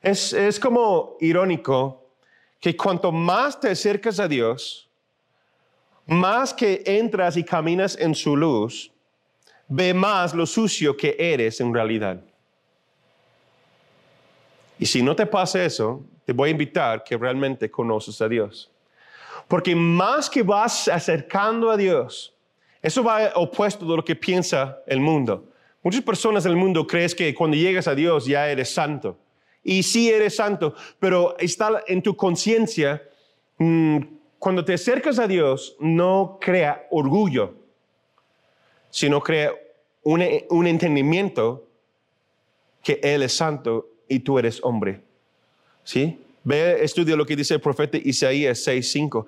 es, 0.00 0.32
es 0.32 0.58
como 0.58 1.16
irónico 1.20 2.08
que 2.60 2.76
cuanto 2.76 3.12
más 3.12 3.58
te 3.58 3.70
acercas 3.70 4.20
a 4.20 4.28
Dios, 4.28 4.88
más 6.06 6.54
que 6.54 6.82
entras 6.86 7.36
y 7.36 7.44
caminas 7.44 7.96
en 7.98 8.14
su 8.14 8.36
luz, 8.36 8.90
ve 9.68 9.94
más 9.94 10.34
lo 10.34 10.46
sucio 10.46 10.96
que 10.96 11.16
eres 11.18 11.60
en 11.60 11.72
realidad. 11.72 12.20
Y 14.78 14.86
si 14.86 15.02
no 15.02 15.14
te 15.14 15.26
pasa 15.26 15.62
eso, 15.62 16.02
te 16.24 16.32
voy 16.32 16.48
a 16.48 16.52
invitar 16.52 17.04
que 17.04 17.16
realmente 17.16 17.70
conoces 17.70 18.20
a 18.20 18.28
Dios. 18.28 18.69
Porque 19.50 19.74
más 19.74 20.30
que 20.30 20.44
vas 20.44 20.86
acercando 20.86 21.72
a 21.72 21.76
Dios, 21.76 22.32
eso 22.80 23.02
va 23.02 23.32
opuesto 23.34 23.84
de 23.84 23.96
lo 23.96 24.04
que 24.04 24.14
piensa 24.14 24.78
el 24.86 25.00
mundo. 25.00 25.44
Muchas 25.82 26.02
personas 26.02 26.44
en 26.46 26.52
el 26.52 26.56
mundo 26.56 26.86
creen 26.86 27.10
que 27.16 27.34
cuando 27.34 27.56
llegas 27.56 27.88
a 27.88 27.96
Dios 27.96 28.26
ya 28.26 28.48
eres 28.48 28.72
santo. 28.72 29.18
Y 29.64 29.82
sí 29.82 30.08
eres 30.08 30.36
santo, 30.36 30.76
pero 31.00 31.36
está 31.36 31.82
en 31.88 32.00
tu 32.00 32.14
conciencia, 32.14 33.02
mm, 33.58 33.98
cuando 34.38 34.64
te 34.64 34.74
acercas 34.74 35.18
a 35.18 35.26
Dios, 35.26 35.74
no 35.80 36.38
crea 36.40 36.86
orgullo, 36.88 37.54
sino 38.88 39.20
crea 39.20 39.52
un, 40.04 40.24
un 40.50 40.66
entendimiento 40.68 41.66
que 42.84 43.00
Él 43.02 43.24
es 43.24 43.32
santo 43.36 43.88
y 44.06 44.20
tú 44.20 44.38
eres 44.38 44.60
hombre. 44.62 45.00
¿Sí? 45.82 46.20
Ve, 46.44 46.82
estudia 46.82 47.16
lo 47.16 47.26
que 47.26 47.36
dice 47.36 47.54
el 47.54 47.60
profeta 47.60 47.98
Isaías 47.98 48.66
6:5. 48.66 49.26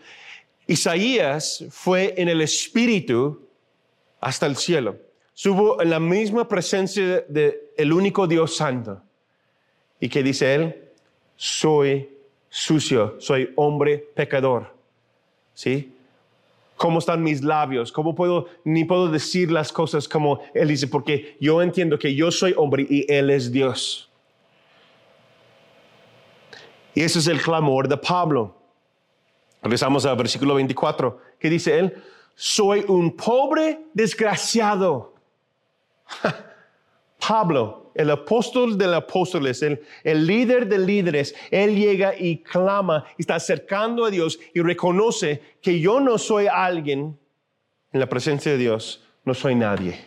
Isaías 0.67 1.65
fue 1.71 2.15
en 2.17 2.29
el 2.29 2.41
espíritu 2.41 3.49
hasta 4.21 4.47
el 4.47 4.57
cielo. 4.57 4.97
Subo 5.35 5.83
en 5.83 5.91
la 5.91 6.01
misma 6.01 6.49
presencia 6.49 7.25
del 7.29 7.59
el 7.77 7.93
único 7.93 8.27
Dios 8.27 8.57
santo. 8.57 9.03
¿Y 9.99 10.09
qué 10.09 10.23
dice 10.23 10.55
él? 10.55 10.77
Soy 11.37 12.09
sucio, 12.49 13.17
soy 13.19 13.51
hombre 13.57 13.99
pecador. 14.15 14.75
¿Sí? 15.55 15.93
¿Cómo 16.77 16.99
están 16.99 17.23
mis 17.23 17.43
labios? 17.43 17.93
¿Cómo 17.93 18.15
puedo, 18.15 18.47
ni 18.65 18.85
puedo 18.85 19.09
decir 19.09 19.51
las 19.51 19.73
cosas 19.73 20.09
como 20.09 20.41
él 20.55 20.69
dice? 20.69 20.89
Porque 20.89 21.37
yo 21.41 21.63
entiendo 21.63 21.99
que 21.99 22.15
yo 22.15 22.31
soy 22.31 22.55
hombre 22.57 22.87
y 22.89 23.11
él 23.13 23.31
es 23.31 23.53
Dios. 23.53 24.12
Y 26.95 27.03
ese 27.03 27.19
es 27.19 27.27
el 27.27 27.41
clamor 27.41 27.89
de 27.89 27.97
Pablo. 27.97 28.57
Regresamos 29.63 30.05
al 30.05 30.17
versículo 30.17 30.55
24. 30.55 31.19
¿Qué 31.39 31.49
dice 31.49 31.79
él? 31.79 32.03
Soy 32.35 32.85
un 32.89 33.17
pobre 33.17 33.87
desgraciado. 33.95 35.15
Pablo, 37.27 37.93
el 37.95 38.11
apóstol 38.11 38.77
de 38.77 38.87
los 38.87 38.97
apóstoles, 38.97 39.63
el, 39.63 39.81
el, 40.03 40.27
líder 40.27 40.67
de 40.67 40.79
líderes, 40.79 41.35
él 41.51 41.77
llega 41.77 42.15
y 42.19 42.39
clama, 42.39 43.05
está 43.17 43.37
acercando 43.37 44.05
a 44.05 44.11
Dios 44.11 44.39
y 44.53 44.61
reconoce 44.61 45.41
que 45.61 45.79
yo 45.79 46.01
no 46.01 46.19
soy 46.19 46.49
alguien 46.49 47.17
en 47.93 48.01
la 48.01 48.09
presencia 48.09 48.53
de 48.53 48.59
Dios, 48.59 49.05
no 49.25 49.35
soy 49.35 49.55
nadie. 49.55 50.05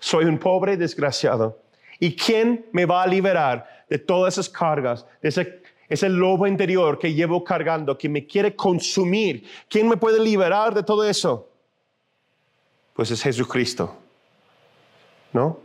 Soy 0.00 0.24
un 0.24 0.38
pobre 0.38 0.76
desgraciado. 0.76 1.60
¿Y 2.00 2.16
quién 2.16 2.66
me 2.72 2.86
va 2.86 3.04
a 3.04 3.06
liberar 3.06 3.84
de 3.88 3.98
todas 3.98 4.34
esas 4.34 4.48
cargas, 4.48 5.06
de 5.20 5.28
ese 5.28 5.62
es 5.88 6.02
el 6.02 6.14
lobo 6.14 6.46
interior 6.46 6.98
que 6.98 7.12
llevo 7.12 7.44
cargando, 7.44 7.98
que 7.98 8.08
me 8.08 8.26
quiere 8.26 8.56
consumir. 8.56 9.44
¿Quién 9.68 9.88
me 9.88 9.96
puede 9.96 10.20
liberar 10.20 10.74
de 10.74 10.82
todo 10.82 11.04
eso? 11.04 11.48
Pues 12.94 13.10
es 13.10 13.22
Jesucristo. 13.22 13.96
¿No? 15.32 15.58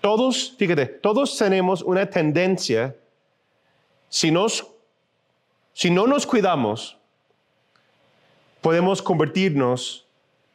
Todos, 0.00 0.54
fíjate, 0.58 0.86
todos 0.86 1.36
tenemos 1.38 1.82
una 1.82 2.08
tendencia, 2.10 2.94
si, 4.08 4.32
si 5.72 5.90
no 5.90 6.06
nos 6.06 6.26
cuidamos, 6.26 6.98
podemos 8.60 9.00
convertirnos 9.00 10.06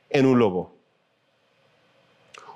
en 0.09 0.25
un 0.25 0.39
lobo. 0.39 0.75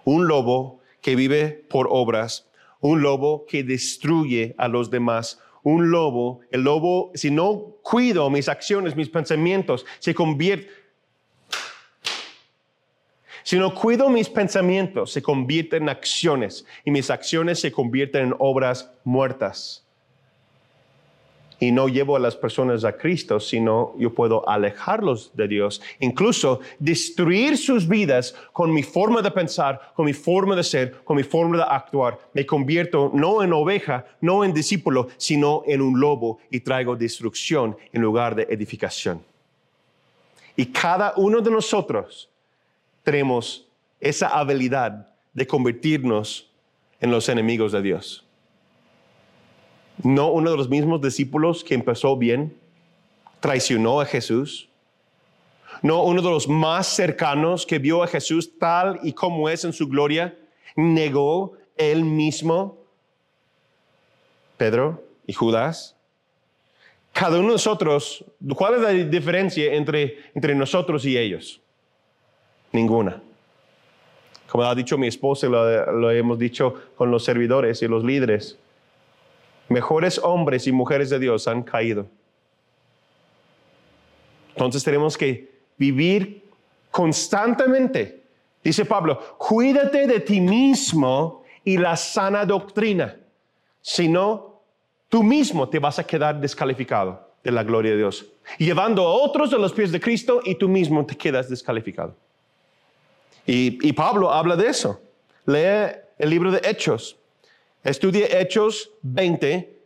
Un 0.03 0.27
lobo 0.27 0.81
que 1.01 1.15
vive 1.15 1.65
por 1.69 1.87
obras, 1.89 2.47
un 2.79 3.01
lobo 3.01 3.45
que 3.45 3.63
destruye 3.63 4.55
a 4.57 4.67
los 4.67 4.89
demás, 4.89 5.39
un 5.63 5.91
lobo, 5.91 6.41
el 6.51 6.61
lobo, 6.61 7.11
si 7.15 7.31
no 7.31 7.77
cuido 7.81 8.29
mis 8.29 8.49
acciones, 8.49 8.95
mis 8.95 9.09
pensamientos, 9.09 9.85
se 9.99 10.13
convierte... 10.13 10.69
Si 13.45 13.57
no 13.57 13.73
cuido 13.73 14.09
mis 14.09 14.29
pensamientos, 14.29 15.11
se 15.11 15.21
convierte 15.21 15.75
en 15.75 15.89
acciones 15.89 16.65
y 16.85 16.91
mis 16.91 17.09
acciones 17.09 17.59
se 17.59 17.73
convierten 17.73 18.27
en 18.27 18.35
obras 18.39 18.89
muertas 19.03 19.83
y 21.63 21.71
no 21.71 21.87
llevo 21.87 22.17
a 22.17 22.19
las 22.19 22.35
personas 22.35 22.83
a 22.83 22.97
Cristo, 22.97 23.39
sino 23.39 23.93
yo 23.97 24.13
puedo 24.13 24.47
alejarlos 24.49 25.31
de 25.33 25.47
Dios, 25.47 25.81
incluso 26.01 26.59
destruir 26.77 27.57
sus 27.57 27.87
vidas 27.87 28.35
con 28.51 28.73
mi 28.73 28.83
forma 28.83 29.21
de 29.21 29.31
pensar, 29.31 29.93
con 29.95 30.05
mi 30.05 30.11
forma 30.11 30.57
de 30.57 30.63
ser, 30.63 31.03
con 31.05 31.15
mi 31.15 31.23
forma 31.23 31.55
de 31.55 31.63
actuar. 31.63 32.19
Me 32.33 32.45
convierto 32.45 33.11
no 33.13 33.41
en 33.43 33.53
oveja, 33.53 34.05
no 34.19 34.43
en 34.43 34.53
discípulo, 34.53 35.07
sino 35.15 35.63
en 35.65 35.81
un 35.81 36.01
lobo 36.01 36.39
y 36.51 36.59
traigo 36.59 36.97
destrucción 36.97 37.77
en 37.93 38.01
lugar 38.01 38.35
de 38.35 38.43
edificación. 38.49 39.23
Y 40.57 40.65
cada 40.65 41.13
uno 41.15 41.39
de 41.39 41.49
nosotros 41.49 42.29
tenemos 43.03 43.65
esa 44.01 44.27
habilidad 44.27 45.07
de 45.33 45.47
convertirnos 45.47 46.49
en 46.99 47.09
los 47.09 47.29
enemigos 47.29 47.71
de 47.71 47.81
Dios. 47.81 48.22
No 50.03 50.31
uno 50.31 50.51
de 50.51 50.57
los 50.57 50.69
mismos 50.69 51.01
discípulos 51.01 51.63
que 51.63 51.73
empezó 51.73 52.17
bien, 52.17 52.57
traicionó 53.39 54.01
a 54.01 54.05
Jesús. 54.05 54.67
No 55.81 56.03
uno 56.03 56.21
de 56.21 56.29
los 56.29 56.47
más 56.47 56.87
cercanos 56.87 57.65
que 57.65 57.79
vio 57.79 58.03
a 58.03 58.07
Jesús 58.07 58.57
tal 58.59 58.99
y 59.01 59.13
como 59.13 59.49
es 59.49 59.63
en 59.63 59.71
su 59.71 59.87
gloria, 59.87 60.37
negó 60.75 61.53
él 61.77 62.03
mismo. 62.03 62.77
Pedro 64.57 65.03
y 65.25 65.33
Judas. 65.33 65.95
Cada 67.13 67.37
uno 67.37 67.49
de 67.49 67.53
nosotros, 67.53 68.25
¿cuál 68.55 68.75
es 68.75 68.81
la 68.81 68.89
diferencia 68.89 69.73
entre, 69.73 70.17
entre 70.33 70.53
nosotros 70.55 71.05
y 71.05 71.17
ellos? 71.17 71.61
Ninguna. 72.71 73.21
Como 74.49 74.63
ha 74.63 74.75
dicho 74.75 74.97
mi 74.97 75.07
esposa, 75.07 75.47
lo, 75.47 75.91
lo 75.91 76.11
hemos 76.11 76.37
dicho 76.37 76.73
con 76.95 77.09
los 77.09 77.23
servidores 77.23 77.81
y 77.81 77.87
los 77.87 78.03
líderes 78.03 78.57
mejores 79.69 80.19
hombres 80.19 80.67
y 80.67 80.71
mujeres 80.71 81.09
de 81.09 81.19
Dios 81.19 81.47
han 81.47 81.63
caído. 81.63 82.07
Entonces 84.49 84.83
tenemos 84.83 85.17
que 85.17 85.51
vivir 85.77 86.43
constantemente. 86.91 88.23
Dice 88.63 88.85
Pablo, 88.85 89.19
cuídate 89.37 90.07
de 90.07 90.19
ti 90.19 90.39
mismo 90.39 91.43
y 91.63 91.77
la 91.77 91.97
sana 91.97 92.45
doctrina. 92.45 93.17
Si 93.81 94.07
no, 94.07 94.61
tú 95.09 95.23
mismo 95.23 95.67
te 95.67 95.79
vas 95.79 95.99
a 95.99 96.05
quedar 96.05 96.39
descalificado 96.39 97.33
de 97.43 97.51
la 97.51 97.63
gloria 97.63 97.91
de 97.91 97.97
Dios. 97.97 98.25
Llevando 98.57 99.05
a 99.05 99.11
otros 99.11 99.53
a 99.53 99.57
los 99.57 99.73
pies 99.73 99.91
de 99.91 99.99
Cristo 99.99 100.41
y 100.45 100.55
tú 100.55 100.69
mismo 100.69 101.05
te 101.05 101.17
quedas 101.17 101.49
descalificado. 101.49 102.15
Y, 103.45 103.85
y 103.85 103.91
Pablo 103.93 104.31
habla 104.31 104.55
de 104.55 104.67
eso. 104.67 105.01
Lee 105.45 105.91
el 106.17 106.29
libro 106.29 106.51
de 106.51 106.61
Hechos. 106.63 107.17
Estudie 107.83 108.39
Hechos 108.39 108.91
20, 109.01 109.77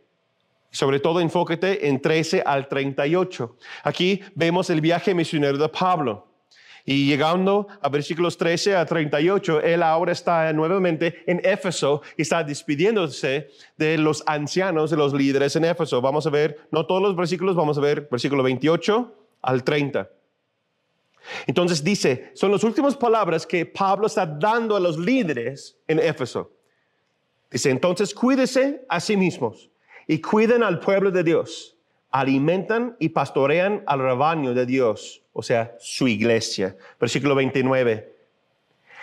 sobre 0.70 1.00
todo 1.00 1.20
enfócate 1.20 1.88
en 1.88 2.00
13 2.00 2.42
al 2.46 2.68
38. 2.68 3.56
Aquí 3.82 4.20
vemos 4.36 4.70
el 4.70 4.80
viaje 4.80 5.14
misionero 5.14 5.58
de 5.58 5.68
Pablo. 5.68 6.26
Y 6.84 7.06
llegando 7.06 7.66
a 7.82 7.88
versículos 7.88 8.38
13 8.38 8.76
a 8.76 8.86
38, 8.86 9.60
él 9.60 9.82
ahora 9.82 10.12
está 10.12 10.50
nuevamente 10.52 11.22
en 11.26 11.40
Éfeso 11.44 12.02
y 12.16 12.22
está 12.22 12.42
despidiéndose 12.44 13.50
de 13.76 13.98
los 13.98 14.22
ancianos, 14.26 14.90
de 14.90 14.96
los 14.96 15.12
líderes 15.12 15.56
en 15.56 15.64
Éfeso. 15.64 16.00
Vamos 16.00 16.26
a 16.26 16.30
ver, 16.30 16.68
no 16.70 16.86
todos 16.86 17.02
los 17.02 17.16
versículos, 17.16 17.56
vamos 17.56 17.76
a 17.76 17.82
ver 17.82 18.08
versículo 18.10 18.42
28 18.42 19.14
al 19.42 19.64
30. 19.64 20.08
Entonces 21.46 21.82
dice, 21.82 22.30
son 22.34 22.52
las 22.52 22.64
últimas 22.64 22.96
palabras 22.96 23.44
que 23.44 23.66
Pablo 23.66 24.06
está 24.06 24.24
dando 24.24 24.76
a 24.76 24.80
los 24.80 24.96
líderes 24.96 25.76
en 25.88 25.98
Éfeso. 25.98 26.57
Dice, 27.50 27.70
entonces 27.70 28.14
cuídese 28.14 28.84
a 28.88 29.00
sí 29.00 29.16
mismos 29.16 29.70
y 30.06 30.20
cuiden 30.20 30.62
al 30.62 30.80
pueblo 30.80 31.10
de 31.10 31.22
Dios. 31.22 31.76
Alimentan 32.10 32.96
y 32.98 33.10
pastorean 33.10 33.82
al 33.86 34.00
rebaño 34.00 34.54
de 34.54 34.66
Dios, 34.66 35.22
o 35.32 35.42
sea, 35.42 35.74
su 35.78 36.08
iglesia. 36.08 36.76
Versículo 36.98 37.34
29. 37.34 38.14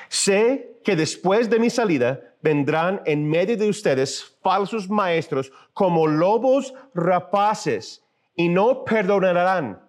Sé 0.10 0.78
que 0.84 0.96
después 0.96 1.50
de 1.50 1.60
mi 1.60 1.70
salida 1.70 2.22
vendrán 2.42 3.02
en 3.06 3.28
medio 3.28 3.58
de 3.58 3.70
ustedes 3.70 4.38
falsos 4.42 4.90
maestros 4.90 5.52
como 5.74 6.08
lobos 6.08 6.74
rapaces 6.94 8.04
y 8.36 8.50
no 8.50 8.84
perdonarán. 8.84 9.82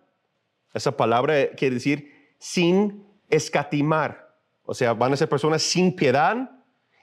Esa 0.73 0.97
palabra 0.97 1.51
quiere 1.51 1.75
decir 1.75 2.35
sin 2.39 3.05
escatimar. 3.29 4.35
O 4.65 4.75
sea, 4.75 4.95
van 4.95 5.13
a 5.13 5.17
ser 5.17 5.29
personas 5.29 5.63
sin 5.63 5.95
piedad 5.95 6.51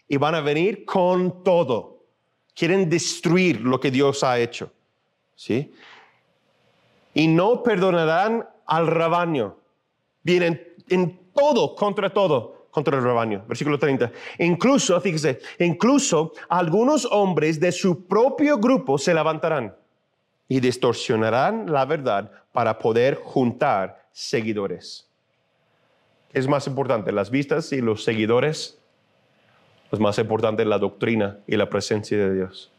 y 0.07 0.17
van 0.17 0.35
a 0.35 0.41
venir 0.41 0.85
con 0.85 1.43
todo. 1.43 2.03
Quieren 2.55 2.89
destruir 2.89 3.61
lo 3.61 3.79
que 3.79 3.91
Dios 3.91 4.23
ha 4.23 4.39
hecho. 4.39 4.71
¿Sí? 5.35 5.73
Y 7.13 7.27
no 7.27 7.63
perdonarán 7.63 8.47
al 8.65 8.87
rebaño. 8.87 9.57
Vienen 10.23 10.61
en 10.89 11.19
todo, 11.33 11.75
contra 11.75 12.11
todo, 12.11 12.67
contra 12.71 12.97
el 12.97 13.03
rebaño. 13.03 13.43
Versículo 13.47 13.77
30. 13.77 14.11
Incluso, 14.39 14.99
fíjese, 15.01 15.39
incluso 15.59 16.33
algunos 16.49 17.05
hombres 17.05 17.59
de 17.59 17.71
su 17.71 18.05
propio 18.05 18.57
grupo 18.57 18.97
se 18.97 19.13
levantarán 19.13 19.75
y 20.47 20.59
distorsionarán 20.59 21.71
la 21.71 21.85
verdad 21.85 22.31
para 22.51 22.77
poder 22.77 23.15
juntar 23.15 24.07
seguidores. 24.11 25.09
es 26.31 26.47
más 26.47 26.65
importante, 26.67 27.11
las 27.11 27.29
vistas 27.29 27.71
y 27.73 27.81
los 27.81 28.03
seguidores? 28.03 28.79
Es 29.93 29.99
más 29.99 30.17
importante 30.17 30.65
la 30.65 30.79
doctrina 30.79 31.37
y 31.45 31.55
la 31.55 31.69
presencia 31.69 32.17
de 32.17 32.33
Dios. 32.33 32.71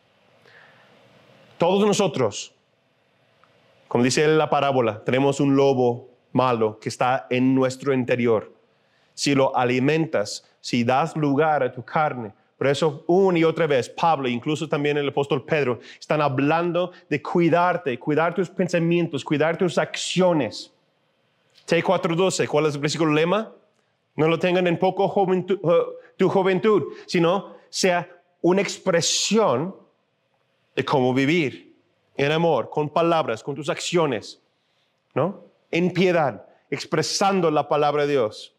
Todos 1.59 1.87
nosotros, 1.87 2.53
como 3.87 4.03
dice 4.03 4.27
la 4.27 4.51
parábola, 4.51 5.05
tenemos 5.05 5.39
un 5.39 5.55
lobo 5.55 6.09
malo 6.33 6.81
que 6.81 6.89
está 6.89 7.29
en 7.31 7.55
nuestro 7.55 7.95
interior. 7.95 8.53
Si 9.15 9.33
lo 9.33 9.57
alimentas, 9.57 10.45
si 10.61 10.83
das 10.83 11.17
lugar 11.17 11.63
a 11.63 11.71
tu 11.71 11.85
carne, 11.85 12.33
por 12.59 12.67
eso 12.67 13.05
una 13.07 13.39
y 13.39 13.45
otra 13.45 13.69
vez 13.69 13.89
Pablo, 13.89 14.27
incluso 14.27 14.69
también 14.69 14.97
el 14.97 15.09
apóstol 15.09 15.45
Pedro, 15.45 15.79
están 16.01 16.21
hablando 16.21 16.91
de 17.09 17.23
cuidarte, 17.23 17.97
cuidar 17.97 18.35
tus 18.35 18.51
pensamientos, 18.51 19.25
cuidar 19.25 19.57
tus 19.57 19.79
acciones. 19.79 20.73
T412, 21.69 22.49
¿cuál 22.49 22.67
es 22.67 22.75
el 22.75 22.81
versículo 22.81 23.13
lema? 23.13 23.53
No 24.17 24.27
lo 24.27 24.37
tengan 24.41 24.67
en 24.67 24.79
poco 24.79 25.07
juventud, 25.09 25.61
tu 26.17 26.29
juventud, 26.29 26.83
sino 27.07 27.57
sea 27.69 28.09
una 28.41 28.61
expresión 28.61 29.75
de 30.77 30.85
cómo 30.85 31.15
vivir 31.15 31.77
en 32.17 32.33
amor, 32.33 32.71
con 32.71 32.89
palabras, 32.89 33.43
con 33.43 33.55
tus 33.55 33.69
acciones, 33.69 34.43
¿no? 35.15 35.45
en 35.71 35.93
piedad, 35.93 36.47
expresando 36.71 37.51
la 37.51 37.69
palabra 37.69 38.07
de 38.07 38.13
Dios. 38.13 38.55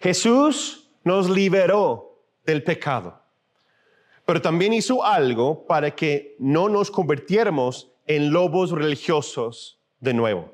Jesús 0.00 0.88
nos 1.02 1.28
liberó 1.28 2.18
del 2.46 2.62
pecado, 2.62 3.20
pero 4.24 4.40
también 4.40 4.72
hizo 4.72 5.04
algo 5.04 5.66
para 5.66 5.90
que 5.94 6.34
no 6.38 6.68
nos 6.68 6.90
convirtiéramos 6.90 7.90
en 8.06 8.30
lobos 8.32 8.70
religiosos 8.70 9.78
de 10.00 10.14
nuevo. 10.14 10.52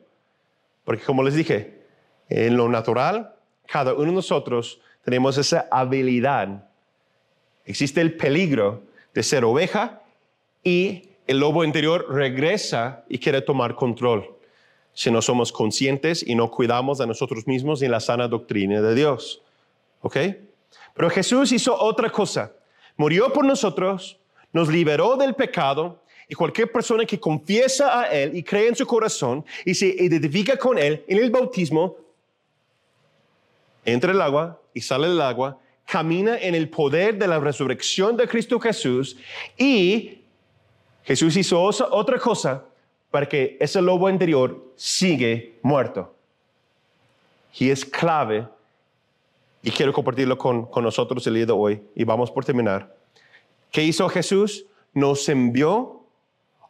Porque 0.85 1.05
como 1.05 1.23
les 1.23 1.35
dije, 1.35 1.87
en 2.29 2.57
lo 2.57 2.69
natural, 2.69 3.37
cada 3.66 3.95
uno 3.95 4.07
de 4.07 4.12
nosotros 4.12 4.81
tenemos 5.05 5.39
esa 5.39 5.69
habilidad. 5.71 6.69
Existe 7.65 8.01
el 8.01 8.17
peligro 8.17 8.83
de 9.15 9.23
ser 9.23 9.45
oveja 9.45 10.03
y 10.63 11.11
el 11.27 11.39
lobo 11.39 11.65
interior 11.65 12.07
regresa 12.11 13.05
y 13.09 13.19
quiere 13.19 13.41
tomar 13.41 13.75
control 13.75 14.37
si 14.93 15.11
no 15.11 15.23
somos 15.23 15.53
conscientes 15.53 16.25
y 16.27 16.35
no 16.35 16.51
cuidamos 16.51 16.99
de 16.99 17.07
nosotros 17.07 17.47
mismos 17.47 17.83
y 17.83 17.89
la 17.89 18.01
sana 18.01 18.29
doctrina 18.29 18.81
de 18.83 18.95
Dios. 18.95 19.41
¿Ok? 20.03 20.17
Pero 20.95 21.11
Jesús 21.11 21.53
hizo 21.53 21.79
otra 21.81 22.11
cosa. 22.11 22.53
Murió 22.97 23.33
por 23.33 23.45
nosotros, 23.45 24.19
nos 24.53 24.69
liberó 24.69 25.17
del 25.17 25.35
pecado 25.35 26.03
y 26.29 26.35
cualquier 26.35 26.71
persona 26.71 27.05
que 27.05 27.19
confiesa 27.19 28.01
a 28.01 28.05
Él 28.11 28.37
y 28.37 28.43
cree 28.43 28.69
en 28.69 28.77
su 28.77 28.87
corazón 28.87 29.45
y 29.65 29.75
se 29.75 29.87
identifica 29.87 30.57
con 30.57 30.79
Él 30.79 31.05
en 31.09 31.19
el 31.19 31.31
bautismo, 31.31 31.97
entra 33.85 34.13
el 34.13 34.21
agua 34.21 34.60
y 34.75 34.81
sale 34.81 35.09
del 35.09 35.21
agua, 35.21 35.59
camina 35.87 36.39
en 36.39 36.55
el 36.55 36.69
poder 36.69 37.19
de 37.19 37.27
la 37.27 37.41
resurrección 37.41 38.17
de 38.17 38.29
Cristo 38.29 38.61
Jesús 38.61 39.17
y 39.57 40.21
Jesús 41.03 41.37
hizo 41.37 41.61
otra 41.61 42.19
cosa 42.19 42.65
para 43.11 43.27
que 43.27 43.57
ese 43.61 43.83
lobo 43.83 44.09
interior 44.09 44.73
sigue 44.77 45.59
muerto. 45.63 46.15
Y 47.59 47.71
es 47.71 47.85
clave, 47.85 48.47
y 49.63 49.71
quiero 49.73 49.93
compartirlo 49.93 50.39
con, 50.39 50.67
con 50.67 50.85
nosotros 50.85 51.27
el 51.27 51.35
día 51.35 51.47
de 51.47 51.53
hoy, 51.53 51.83
y 51.97 52.05
vamos 52.05 52.31
por 52.31 52.45
terminar. 52.45 52.95
¿Qué 53.73 53.83
hizo 53.83 54.09
Jesús? 54.09 54.67
Nos 54.95 55.29
envió 55.29 56.05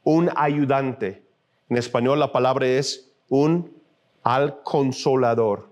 un 0.02 0.30
ayudante. 0.34 1.22
En 1.68 1.76
español 1.76 2.18
la 2.18 2.32
palabra 2.32 2.66
es 2.66 3.10
un 3.28 3.70
al 4.22 4.62
consolador. 4.62 5.68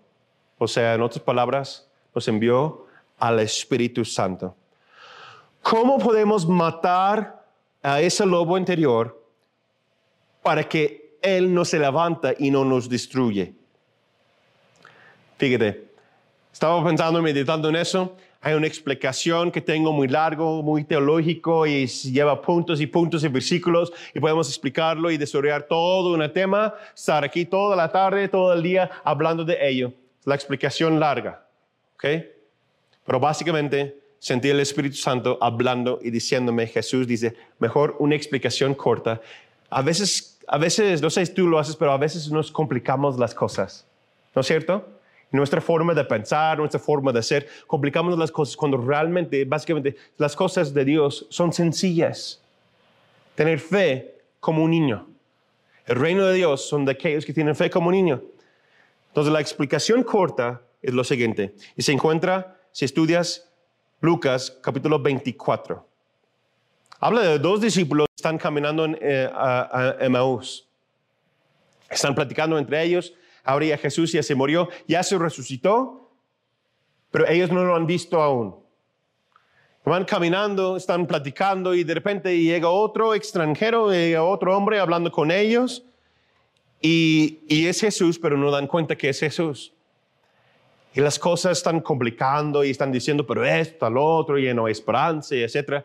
O 0.58 0.68
sea, 0.68 0.94
en 0.94 1.02
otras 1.02 1.22
palabras, 1.22 1.87
nos 2.14 2.28
envió 2.28 2.86
al 3.18 3.40
Espíritu 3.40 4.04
Santo. 4.04 4.54
¿Cómo 5.62 5.98
podemos 5.98 6.46
matar 6.46 7.38
a 7.82 8.00
ese 8.00 8.26
lobo 8.26 8.58
interior 8.58 9.18
para 10.42 10.64
que 10.68 11.18
Él 11.22 11.52
no 11.52 11.64
se 11.64 11.78
levanta 11.78 12.34
y 12.38 12.50
no 12.50 12.64
nos 12.64 12.88
destruye. 12.88 13.54
Fíjate, 15.36 15.88
estaba 16.52 16.82
pensando, 16.84 17.22
meditando 17.22 17.68
en 17.68 17.76
eso. 17.76 18.16
Hay 18.40 18.54
una 18.54 18.66
explicación 18.66 19.50
que 19.50 19.60
tengo 19.60 19.92
muy 19.92 20.06
largo, 20.06 20.62
muy 20.62 20.84
teológico 20.84 21.66
y 21.66 21.86
lleva 21.86 22.40
puntos 22.40 22.80
y 22.80 22.86
puntos 22.86 23.24
y 23.24 23.28
versículos 23.28 23.92
y 24.14 24.20
podemos 24.20 24.48
explicarlo 24.48 25.10
y 25.10 25.16
desarrollar 25.16 25.64
todo 25.64 26.14
un 26.14 26.32
tema, 26.32 26.74
estar 26.94 27.24
aquí 27.24 27.44
toda 27.44 27.74
la 27.74 27.90
tarde, 27.90 28.28
todo 28.28 28.52
el 28.52 28.62
día 28.62 28.90
hablando 29.02 29.44
de 29.44 29.58
ello. 29.68 29.92
La 30.24 30.36
explicación 30.36 31.00
larga, 31.00 31.47
¿ok? 31.98 32.24
Pero 33.04 33.20
básicamente 33.20 34.00
sentí 34.18 34.48
el 34.48 34.60
Espíritu 34.60 34.96
Santo 34.96 35.38
hablando 35.40 36.00
y 36.02 36.10
diciéndome, 36.10 36.66
Jesús 36.66 37.06
dice, 37.06 37.36
mejor 37.58 37.96
una 37.98 38.16
explicación 38.16 38.74
corta. 38.74 39.20
A 39.70 39.82
veces 39.82 40.38
a 40.48 40.56
veces, 40.56 41.02
no 41.02 41.10
sé 41.10 41.26
si 41.26 41.34
tú 41.34 41.46
lo 41.46 41.58
haces, 41.58 41.76
pero 41.76 41.92
a 41.92 41.98
veces 41.98 42.30
nos 42.30 42.50
complicamos 42.50 43.18
las 43.18 43.34
cosas, 43.34 43.86
¿no 44.34 44.40
es 44.40 44.46
cierto? 44.46 44.88
Nuestra 45.30 45.60
forma 45.60 45.92
de 45.92 46.04
pensar, 46.04 46.56
nuestra 46.56 46.80
forma 46.80 47.12
de 47.12 47.22
ser, 47.22 47.46
complicamos 47.66 48.18
las 48.18 48.32
cosas 48.32 48.56
cuando 48.56 48.78
realmente, 48.78 49.44
básicamente, 49.44 49.94
las 50.16 50.34
cosas 50.34 50.72
de 50.72 50.86
Dios 50.86 51.26
son 51.28 51.52
sencillas. 51.52 52.40
Tener 53.34 53.60
fe 53.60 54.14
como 54.40 54.64
un 54.64 54.70
niño. 54.70 55.06
El 55.84 55.96
reino 55.96 56.24
de 56.24 56.34
Dios 56.34 56.66
son 56.66 56.86
de 56.86 56.92
aquellos 56.92 57.26
que 57.26 57.34
tienen 57.34 57.54
fe 57.54 57.68
como 57.68 57.88
un 57.88 57.94
niño. 57.94 58.22
Entonces, 59.08 59.30
la 59.30 59.40
explicación 59.40 60.02
corta 60.02 60.62
es 60.82 60.94
lo 60.94 61.04
siguiente, 61.04 61.54
y 61.76 61.82
se 61.82 61.92
encuentra, 61.92 62.60
si 62.72 62.84
estudias 62.84 63.48
Lucas 64.00 64.56
capítulo 64.62 65.00
24. 65.00 65.84
Habla 67.00 67.22
de 67.22 67.38
dos 67.38 67.60
discípulos 67.60 68.06
que 68.06 68.14
están 68.16 68.38
caminando 68.38 68.84
en 68.84 68.98
eh. 69.00 69.30
Están 71.90 72.14
platicando 72.14 72.58
entre 72.58 72.82
ellos. 72.82 73.14
Ahora 73.44 73.66
ya 73.66 73.78
Jesús 73.78 74.12
ya 74.12 74.22
se 74.22 74.34
murió, 74.34 74.68
ya 74.86 75.02
se 75.02 75.16
resucitó, 75.16 76.10
pero 77.10 77.26
ellos 77.28 77.50
no 77.50 77.64
lo 77.64 77.74
han 77.74 77.86
visto 77.86 78.20
aún. 78.20 78.56
Van 79.84 80.04
caminando, 80.04 80.76
están 80.76 81.06
platicando 81.06 81.74
y 81.74 81.82
de 81.82 81.94
repente 81.94 82.38
llega 82.38 82.68
otro 82.68 83.14
extranjero, 83.14 83.90
llega 83.90 84.22
otro 84.22 84.54
hombre 84.54 84.78
hablando 84.78 85.10
con 85.10 85.30
ellos 85.30 85.84
y, 86.82 87.40
y 87.48 87.66
es 87.66 87.80
Jesús, 87.80 88.18
pero 88.18 88.36
no 88.36 88.50
dan 88.50 88.66
cuenta 88.66 88.96
que 88.96 89.08
es 89.08 89.18
Jesús. 89.18 89.72
Y 90.94 91.00
las 91.00 91.18
cosas 91.18 91.58
están 91.58 91.80
complicando 91.80 92.64
y 92.64 92.70
están 92.70 92.90
diciendo, 92.90 93.26
pero 93.26 93.44
esto, 93.44 93.88
lo 93.90 94.04
otro, 94.04 94.38
y 94.38 94.52
no 94.54 94.66
hay 94.66 94.72
esperanza, 94.72 95.34
etc. 95.34 95.84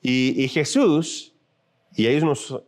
Y, 0.00 0.48
Jesús, 0.48 1.32
y 1.94 2.06
ellos 2.06 2.62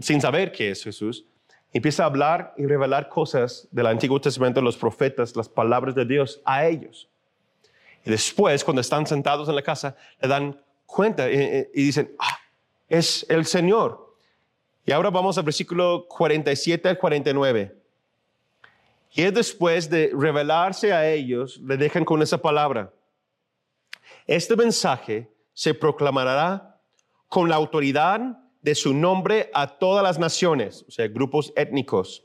sin 0.00 0.20
saber 0.20 0.52
qué 0.52 0.70
es 0.70 0.82
Jesús, 0.82 1.24
empieza 1.72 2.04
a 2.04 2.06
hablar 2.06 2.54
y 2.56 2.66
revelar 2.66 3.08
cosas 3.08 3.68
del 3.70 3.86
Antiguo 3.86 4.20
Testamento, 4.20 4.60
los 4.62 4.76
profetas, 4.76 5.36
las 5.36 5.48
palabras 5.48 5.94
de 5.94 6.04
Dios 6.04 6.40
a 6.44 6.66
ellos. 6.66 7.08
Y 8.04 8.10
después, 8.10 8.64
cuando 8.64 8.80
están 8.80 9.06
sentados 9.06 9.48
en 9.48 9.54
la 9.54 9.62
casa, 9.62 9.96
le 10.20 10.28
dan 10.28 10.60
cuenta 10.86 11.30
y, 11.30 11.66
dicen, 11.74 12.14
ah, 12.18 12.38
es 12.88 13.26
el 13.28 13.44
Señor. 13.44 14.16
Y 14.86 14.92
ahora 14.92 15.10
vamos 15.10 15.36
al 15.36 15.44
versículo 15.44 16.06
47 16.08 16.88
al 16.88 16.98
49. 16.98 17.77
Y 19.14 19.22
después 19.30 19.88
de 19.88 20.10
revelarse 20.16 20.92
a 20.92 21.08
ellos, 21.08 21.58
le 21.58 21.76
dejan 21.76 22.04
con 22.04 22.22
esa 22.22 22.38
palabra. 22.38 22.92
Este 24.26 24.54
mensaje 24.56 25.32
se 25.52 25.74
proclamará 25.74 26.80
con 27.28 27.48
la 27.48 27.56
autoridad 27.56 28.20
de 28.60 28.74
su 28.74 28.92
nombre 28.92 29.50
a 29.54 29.78
todas 29.78 30.02
las 30.02 30.18
naciones, 30.18 30.84
o 30.86 30.90
sea, 30.90 31.08
grupos 31.08 31.52
étnicos, 31.56 32.24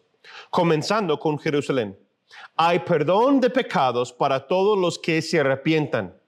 comenzando 0.49 1.19
con 1.19 1.39
Jerusalén. 1.39 1.97
Hay 2.55 2.79
perdón 2.79 3.39
de 3.39 3.49
pecados 3.49 4.11
para 4.11 4.47
todos 4.47 4.77
los 4.77 4.97
que 4.99 5.21
se 5.21 5.39
arrepientan. 5.39 6.19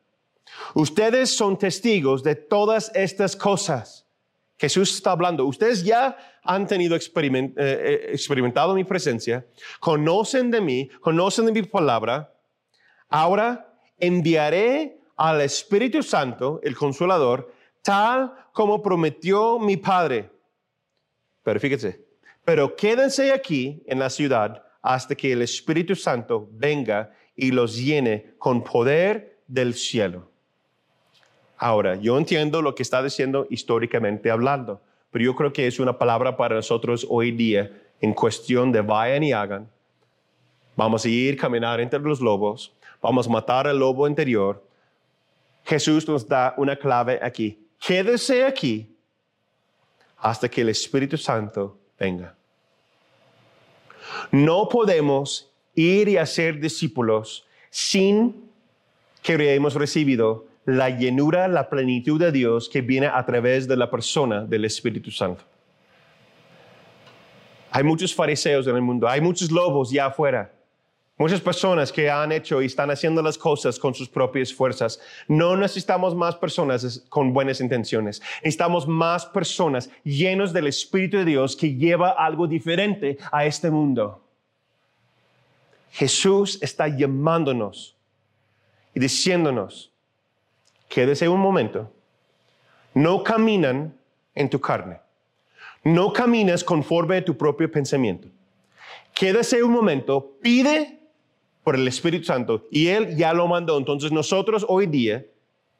Ustedes 0.73 1.35
son 1.35 1.57
testigos 1.57 2.23
de 2.23 2.35
todas 2.35 2.91
estas 2.93 3.35
cosas. 3.35 4.04
Jesús 4.57 4.95
está 4.95 5.11
hablando. 5.11 5.45
Ustedes 5.45 5.83
ya 5.83 6.17
han 6.43 6.67
tenido 6.67 6.95
eh, 6.95 7.01
eh, 7.57 8.09
experimentado 8.11 8.73
mi 8.73 8.83
presencia, 8.83 9.45
conocen 9.79 10.51
de 10.51 10.61
mí, 10.61 10.89
conocen 11.01 11.45
de 11.45 11.51
mi 11.51 11.63
palabra. 11.63 12.33
Ahora 13.09 13.73
enviaré 13.97 14.99
al 15.17 15.41
Espíritu 15.41 16.03
Santo, 16.03 16.59
el 16.63 16.75
Consolador, 16.75 17.53
tal 17.81 18.33
como 18.53 18.81
prometió 18.81 19.59
mi 19.59 19.77
Padre. 19.77 20.29
Pero 21.43 21.59
fíjense, 21.59 22.05
pero 22.43 22.75
quédense 22.75 23.31
aquí 23.31 23.83
en 23.85 23.99
la 23.99 24.09
ciudad 24.09 24.63
hasta 24.81 25.15
que 25.15 25.31
el 25.31 25.41
Espíritu 25.41 25.95
Santo 25.95 26.47
venga 26.51 27.11
y 27.35 27.51
los 27.51 27.75
llene 27.75 28.35
con 28.37 28.63
poder 28.63 29.43
del 29.47 29.73
cielo. 29.73 30.31
Ahora, 31.57 31.95
yo 31.95 32.17
entiendo 32.17 32.61
lo 32.61 32.75
que 32.75 32.83
está 32.83 33.01
diciendo 33.01 33.47
históricamente 33.49 34.29
hablando, 34.29 34.81
pero 35.11 35.23
yo 35.23 35.35
creo 35.35 35.53
que 35.53 35.67
es 35.67 35.79
una 35.79 35.97
palabra 35.97 36.35
para 36.35 36.55
nosotros 36.55 37.05
hoy 37.09 37.31
día 37.31 37.71
en 38.01 38.13
cuestión 38.13 38.71
de 38.71 38.81
vayan 38.81 39.23
y 39.23 39.31
hagan. 39.31 39.69
Vamos 40.75 41.05
a 41.05 41.09
ir 41.09 41.37
caminar 41.37 41.79
entre 41.79 41.99
los 41.99 42.19
lobos, 42.19 42.73
vamos 43.01 43.27
a 43.27 43.29
matar 43.29 43.67
al 43.67 43.79
lobo 43.79 44.07
interior. 44.07 44.61
Jesús 45.63 46.07
nos 46.07 46.27
da 46.27 46.53
una 46.57 46.75
clave 46.75 47.19
aquí. 47.21 47.65
Quédese 47.79 48.43
aquí 48.43 48.93
hasta 50.17 50.49
que 50.49 50.61
el 50.61 50.69
Espíritu 50.69 51.17
Santo 51.17 51.77
venga. 51.97 52.35
No 54.31 54.67
podemos 54.67 55.49
ir 55.73 56.09
y 56.09 56.17
hacer 56.17 56.59
discípulos 56.59 57.45
sin 57.69 58.49
que 59.21 59.33
hayamos 59.33 59.73
recibido 59.75 60.45
la 60.65 60.89
llenura, 60.89 61.47
la 61.47 61.69
plenitud 61.69 62.19
de 62.19 62.31
Dios 62.31 62.67
que 62.67 62.81
viene 62.81 63.07
a 63.07 63.25
través 63.25 63.67
de 63.67 63.77
la 63.77 63.89
persona 63.89 64.43
del 64.43 64.65
Espíritu 64.65 65.11
Santo. 65.11 65.43
Hay 67.71 67.83
muchos 67.83 68.13
fariseos 68.15 68.67
en 68.67 68.75
el 68.75 68.81
mundo, 68.81 69.07
hay 69.07 69.21
muchos 69.21 69.51
lobos 69.51 69.91
ya 69.91 70.07
afuera, 70.07 70.51
muchas 71.17 71.41
personas 71.41 71.91
que 71.91 72.09
han 72.09 72.31
hecho 72.31 72.61
y 72.61 72.65
están 72.65 72.89
haciendo 72.89 73.21
las 73.21 73.37
cosas 73.37 73.77
con 73.77 73.93
sus 73.93 74.09
propias 74.09 74.53
fuerzas. 74.53 74.99
No 75.27 75.55
necesitamos 75.55 76.15
más 76.15 76.35
personas 76.35 77.05
con 77.09 77.33
buenas 77.33 77.59
intenciones, 77.61 78.21
necesitamos 78.37 78.87
más 78.87 79.25
personas 79.25 79.89
llenos 80.03 80.53
del 80.53 80.67
Espíritu 80.67 81.17
de 81.17 81.25
Dios 81.25 81.55
que 81.55 81.75
lleva 81.75 82.11
algo 82.11 82.47
diferente 82.47 83.17
a 83.31 83.45
este 83.45 83.69
mundo. 83.69 84.21
Jesús 85.91 86.57
está 86.61 86.87
llamándonos 86.87 87.95
y 88.93 88.99
diciéndonos, 88.99 89.94
quédese 90.89 91.27
un 91.27 91.39
momento, 91.39 91.91
no 92.93 93.23
caminan 93.23 93.93
en 94.33 94.49
tu 94.49 94.59
carne, 94.59 94.99
no 95.83 96.11
caminas 96.11 96.63
conforme 96.63 97.17
a 97.17 97.25
tu 97.25 97.35
propio 97.37 97.69
pensamiento. 97.69 98.27
Quédese 99.13 99.63
un 99.63 99.71
momento, 99.71 100.33
pide 100.41 100.99
por 101.63 101.75
el 101.75 101.87
Espíritu 101.87 102.25
Santo 102.25 102.65
y 102.69 102.87
Él 102.87 103.15
ya 103.15 103.33
lo 103.33 103.47
mandó. 103.47 103.77
Entonces 103.77 104.11
nosotros 104.11 104.65
hoy 104.67 104.87
día, 104.87 105.25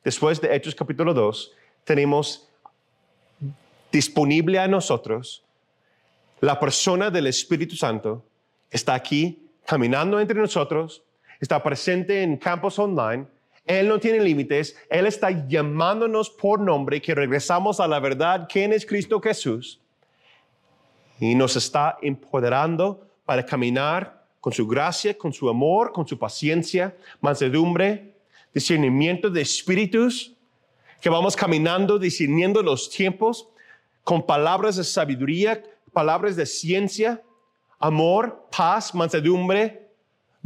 después 0.04 0.40
de 0.42 0.56
Hechos 0.56 0.74
capítulo 0.74 1.14
2, 1.14 1.52
tenemos 1.84 2.48
disponible 3.92 4.60
a 4.60 4.68
nosotros 4.68 5.44
la 6.42 6.60
persona 6.60 7.10
del 7.10 7.28
Espíritu 7.28 7.76
Santo, 7.76 8.24
está 8.70 8.94
aquí 8.94 9.48
caminando 9.66 10.20
entre 10.20 10.40
nosotros, 10.40 11.04
está 11.40 11.62
presente 11.64 12.24
en 12.24 12.38
campos 12.38 12.78
online 12.78 13.26
él 13.66 13.88
no 13.88 14.00
tiene 14.00 14.20
límites. 14.20 14.78
Él 14.90 15.08
está 15.08 15.48
llamándonos 15.48 16.30
por 16.30 16.60
nombre 16.60 17.02
que 17.02 17.16
regresamos 17.16 17.80
a 17.80 17.88
la 17.88 18.00
verdad, 18.00 18.48
quién 18.52 18.74
es 18.74 18.86
Cristo 18.86 19.20
Jesús. 19.20 19.82
Y 21.20 21.34
nos 21.34 21.56
está 21.56 21.98
empoderando 22.02 23.08
para 23.26 23.46
caminar 23.46 24.24
con 24.40 24.54
su 24.54 24.68
gracia, 24.68 25.18
con 25.18 25.34
su 25.34 25.50
amor, 25.50 25.92
con 25.92 26.08
su 26.08 26.20
paciencia, 26.20 26.96
mansedumbre, 27.22 28.14
discernimiento 28.54 29.30
de 29.30 29.42
espíritus, 29.42 30.34
que 31.02 31.10
vamos 31.10 31.36
caminando, 31.36 31.98
discerniendo 31.98 32.62
los 32.62 32.90
tiempos 32.90 33.50
con 34.04 34.26
palabras 34.26 34.76
de 34.76 34.84
sabiduría, 34.84 35.64
palabras 35.92 36.36
de 36.36 36.46
ciencia, 36.46 37.24
amor, 37.80 38.48
paz, 38.56 38.94
mansedumbre, 38.94 39.85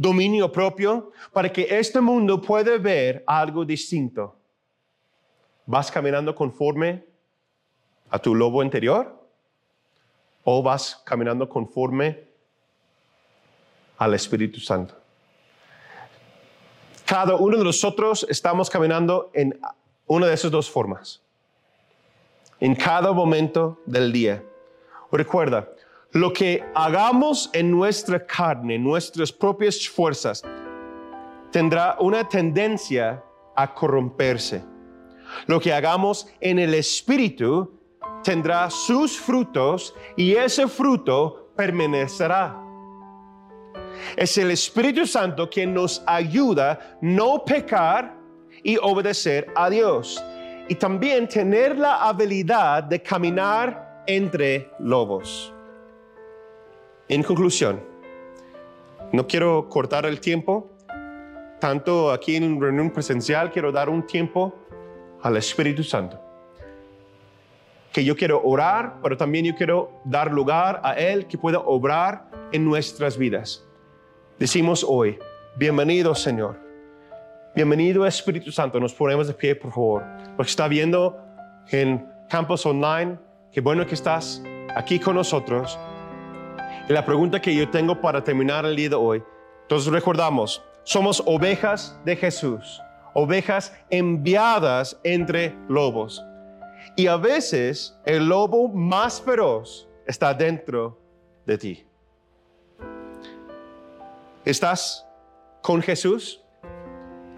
dominio 0.00 0.50
propio, 0.50 1.12
para 1.30 1.52
que 1.52 1.66
este 1.68 2.00
mundo 2.00 2.40
pueda 2.40 2.78
ver 2.78 3.22
algo 3.26 3.66
distinto. 3.66 4.34
¿Vas 5.66 5.90
caminando 5.90 6.34
conforme 6.34 7.04
a 8.08 8.18
tu 8.18 8.34
lobo 8.34 8.62
interior? 8.62 9.14
¿O 10.42 10.62
vas 10.62 11.02
caminando 11.04 11.46
conforme 11.46 12.24
al 13.98 14.14
Espíritu 14.14 14.58
Santo? 14.58 14.94
Cada 17.04 17.34
uno 17.36 17.58
de 17.58 17.64
nosotros 17.64 18.24
estamos 18.30 18.70
caminando 18.70 19.30
en 19.34 19.60
una 20.06 20.28
de 20.28 20.32
esas 20.32 20.50
dos 20.50 20.70
formas. 20.70 21.20
En 22.58 22.74
cada 22.74 23.12
momento 23.12 23.78
del 23.84 24.10
día. 24.12 24.42
Recuerda, 25.12 25.68
lo 26.12 26.32
que 26.32 26.64
hagamos 26.74 27.50
en 27.52 27.70
nuestra 27.70 28.24
carne, 28.26 28.78
nuestras 28.78 29.30
propias 29.30 29.88
fuerzas, 29.88 30.42
tendrá 31.52 31.96
una 32.00 32.28
tendencia 32.28 33.22
a 33.54 33.72
corromperse. 33.72 34.62
Lo 35.46 35.60
que 35.60 35.72
hagamos 35.72 36.26
en 36.40 36.58
el 36.58 36.74
Espíritu 36.74 37.78
tendrá 38.24 38.68
sus 38.70 39.16
frutos 39.16 39.94
y 40.16 40.34
ese 40.34 40.66
fruto 40.66 41.52
permanecerá. 41.54 42.56
Es 44.16 44.36
el 44.38 44.50
Espíritu 44.50 45.06
Santo 45.06 45.48
quien 45.48 45.72
nos 45.72 46.02
ayuda 46.06 46.98
no 47.00 47.44
pecar 47.44 48.16
y 48.64 48.76
obedecer 48.78 49.46
a 49.54 49.70
Dios. 49.70 50.22
Y 50.68 50.74
también 50.74 51.28
tener 51.28 51.78
la 51.78 52.08
habilidad 52.08 52.84
de 52.84 53.02
caminar 53.02 54.04
entre 54.06 54.70
lobos. 54.78 55.52
En 57.10 57.24
conclusión, 57.24 57.80
no 59.10 59.26
quiero 59.26 59.68
cortar 59.68 60.06
el 60.06 60.20
tiempo, 60.20 60.70
tanto 61.58 62.12
aquí 62.12 62.36
en 62.36 62.60
reunión 62.60 62.90
presencial, 62.90 63.50
quiero 63.50 63.72
dar 63.72 63.88
un 63.88 64.06
tiempo 64.06 64.54
al 65.20 65.36
Espíritu 65.36 65.82
Santo. 65.82 66.20
Que 67.92 68.04
yo 68.04 68.14
quiero 68.14 68.40
orar, 68.44 69.00
pero 69.02 69.16
también 69.16 69.44
yo 69.44 69.56
quiero 69.56 69.90
dar 70.04 70.30
lugar 70.30 70.80
a 70.84 70.92
Él 70.92 71.26
que 71.26 71.36
pueda 71.36 71.58
obrar 71.58 72.30
en 72.52 72.64
nuestras 72.64 73.18
vidas. 73.18 73.66
Decimos 74.38 74.86
hoy, 74.88 75.18
bienvenido 75.56 76.14
Señor. 76.14 76.60
Bienvenido 77.56 78.06
Espíritu 78.06 78.52
Santo. 78.52 78.78
Nos 78.78 78.94
ponemos 78.94 79.26
de 79.26 79.34
pie, 79.34 79.56
por 79.56 79.72
favor. 79.72 80.04
Lo 80.38 80.44
que 80.44 80.50
está 80.50 80.68
viendo 80.68 81.18
en 81.72 82.06
campus 82.28 82.64
online, 82.64 83.18
qué 83.50 83.60
bueno 83.60 83.84
que 83.84 83.96
estás 83.96 84.40
aquí 84.76 85.00
con 85.00 85.16
nosotros. 85.16 85.76
La 86.90 87.04
pregunta 87.04 87.40
que 87.40 87.54
yo 87.54 87.70
tengo 87.70 88.00
para 88.00 88.24
terminar 88.24 88.66
el 88.66 88.74
día 88.74 88.88
de 88.88 88.96
hoy, 88.96 89.22
entonces 89.62 89.92
recordamos, 89.92 90.60
somos 90.82 91.22
ovejas 91.24 91.96
de 92.04 92.16
Jesús, 92.16 92.82
ovejas 93.14 93.72
enviadas 93.90 94.98
entre 95.04 95.54
lobos. 95.68 96.20
Y 96.96 97.06
a 97.06 97.16
veces 97.16 97.96
el 98.04 98.28
lobo 98.28 98.66
más 98.66 99.22
feroz 99.22 99.88
está 100.04 100.34
dentro 100.34 100.98
de 101.46 101.58
ti. 101.58 101.86
¿Estás 104.44 105.06
con 105.62 105.82
Jesús? 105.82 106.42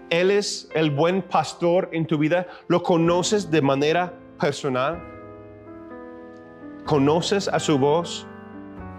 Él 0.09 0.31
es 0.31 0.67
el 0.73 0.89
buen 0.89 1.21
pastor 1.21 1.89
en 1.91 2.07
tu 2.07 2.17
vida. 2.17 2.47
¿Lo 2.67 2.81
conoces 2.81 3.51
de 3.51 3.61
manera 3.61 4.13
personal? 4.39 4.99
¿Conoces 6.85 7.47
a 7.47 7.59
su 7.59 7.77
voz? 7.77 8.25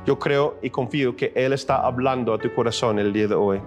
Yo 0.07 0.19
creo 0.19 0.59
y 0.63 0.71
confío 0.71 1.17
que 1.17 1.33
Él 1.35 1.53
está 1.53 1.77
hablando 1.77 2.35
a 2.35 2.39
tu 2.39 2.53
corazón 2.55 2.99
el 2.99 3.13
día 3.13 3.29
de 3.29 3.35
hoy. 3.35 3.61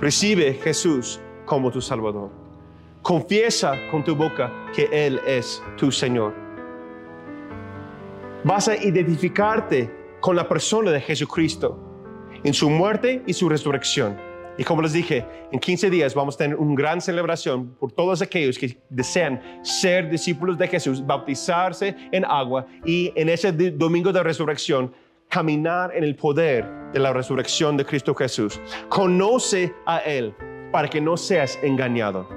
Recibe 0.00 0.54
Jesús 0.54 1.20
como 1.44 1.70
tu 1.70 1.80
Salvador. 1.80 2.30
Confiesa 3.02 3.74
con 3.90 4.04
tu 4.04 4.14
boca 4.14 4.52
que 4.74 4.88
Él 4.92 5.20
es 5.26 5.62
tu 5.76 5.90
Señor. 5.90 6.34
Vas 8.44 8.68
a 8.68 8.76
identificarte 8.76 9.90
con 10.20 10.36
la 10.36 10.48
persona 10.48 10.90
de 10.90 11.00
Jesucristo 11.00 11.78
en 12.44 12.54
su 12.54 12.70
muerte 12.70 13.22
y 13.26 13.32
su 13.32 13.48
resurrección 13.48 14.27
y 14.58 14.64
como 14.64 14.82
les 14.82 14.92
dije, 14.92 15.24
en 15.52 15.60
15 15.60 15.88
días 15.88 16.14
vamos 16.14 16.34
a 16.34 16.38
tener 16.38 16.56
una 16.56 16.74
gran 16.74 17.00
celebración 17.00 17.76
por 17.78 17.92
todos 17.92 18.20
aquellos 18.20 18.58
que 18.58 18.76
desean 18.90 19.40
ser 19.62 20.10
discípulos 20.10 20.58
de 20.58 20.66
Jesús, 20.66 21.06
bautizarse 21.06 21.94
en 22.10 22.24
agua 22.24 22.66
y 22.84 23.12
en 23.14 23.28
ese 23.28 23.52
domingo 23.52 24.12
de 24.12 24.20
resurrección 24.22 24.92
caminar 25.28 25.94
en 25.94 26.02
el 26.02 26.16
poder 26.16 26.66
de 26.92 26.98
la 26.98 27.12
resurrección 27.12 27.76
de 27.76 27.84
Cristo 27.84 28.14
Jesús. 28.16 28.60
Conoce 28.88 29.72
a 29.86 29.98
Él 29.98 30.34
para 30.72 30.88
que 30.88 31.00
no 31.00 31.16
seas 31.16 31.56
engañado. 31.62 32.28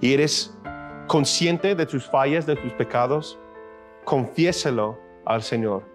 Y 0.00 0.14
eres 0.14 0.56
consciente 1.06 1.74
de 1.74 1.84
tus 1.84 2.06
fallas, 2.06 2.46
de 2.46 2.56
tus 2.56 2.72
pecados, 2.72 3.38
confiéselo 4.04 4.98
al 5.26 5.42
Señor 5.42 5.93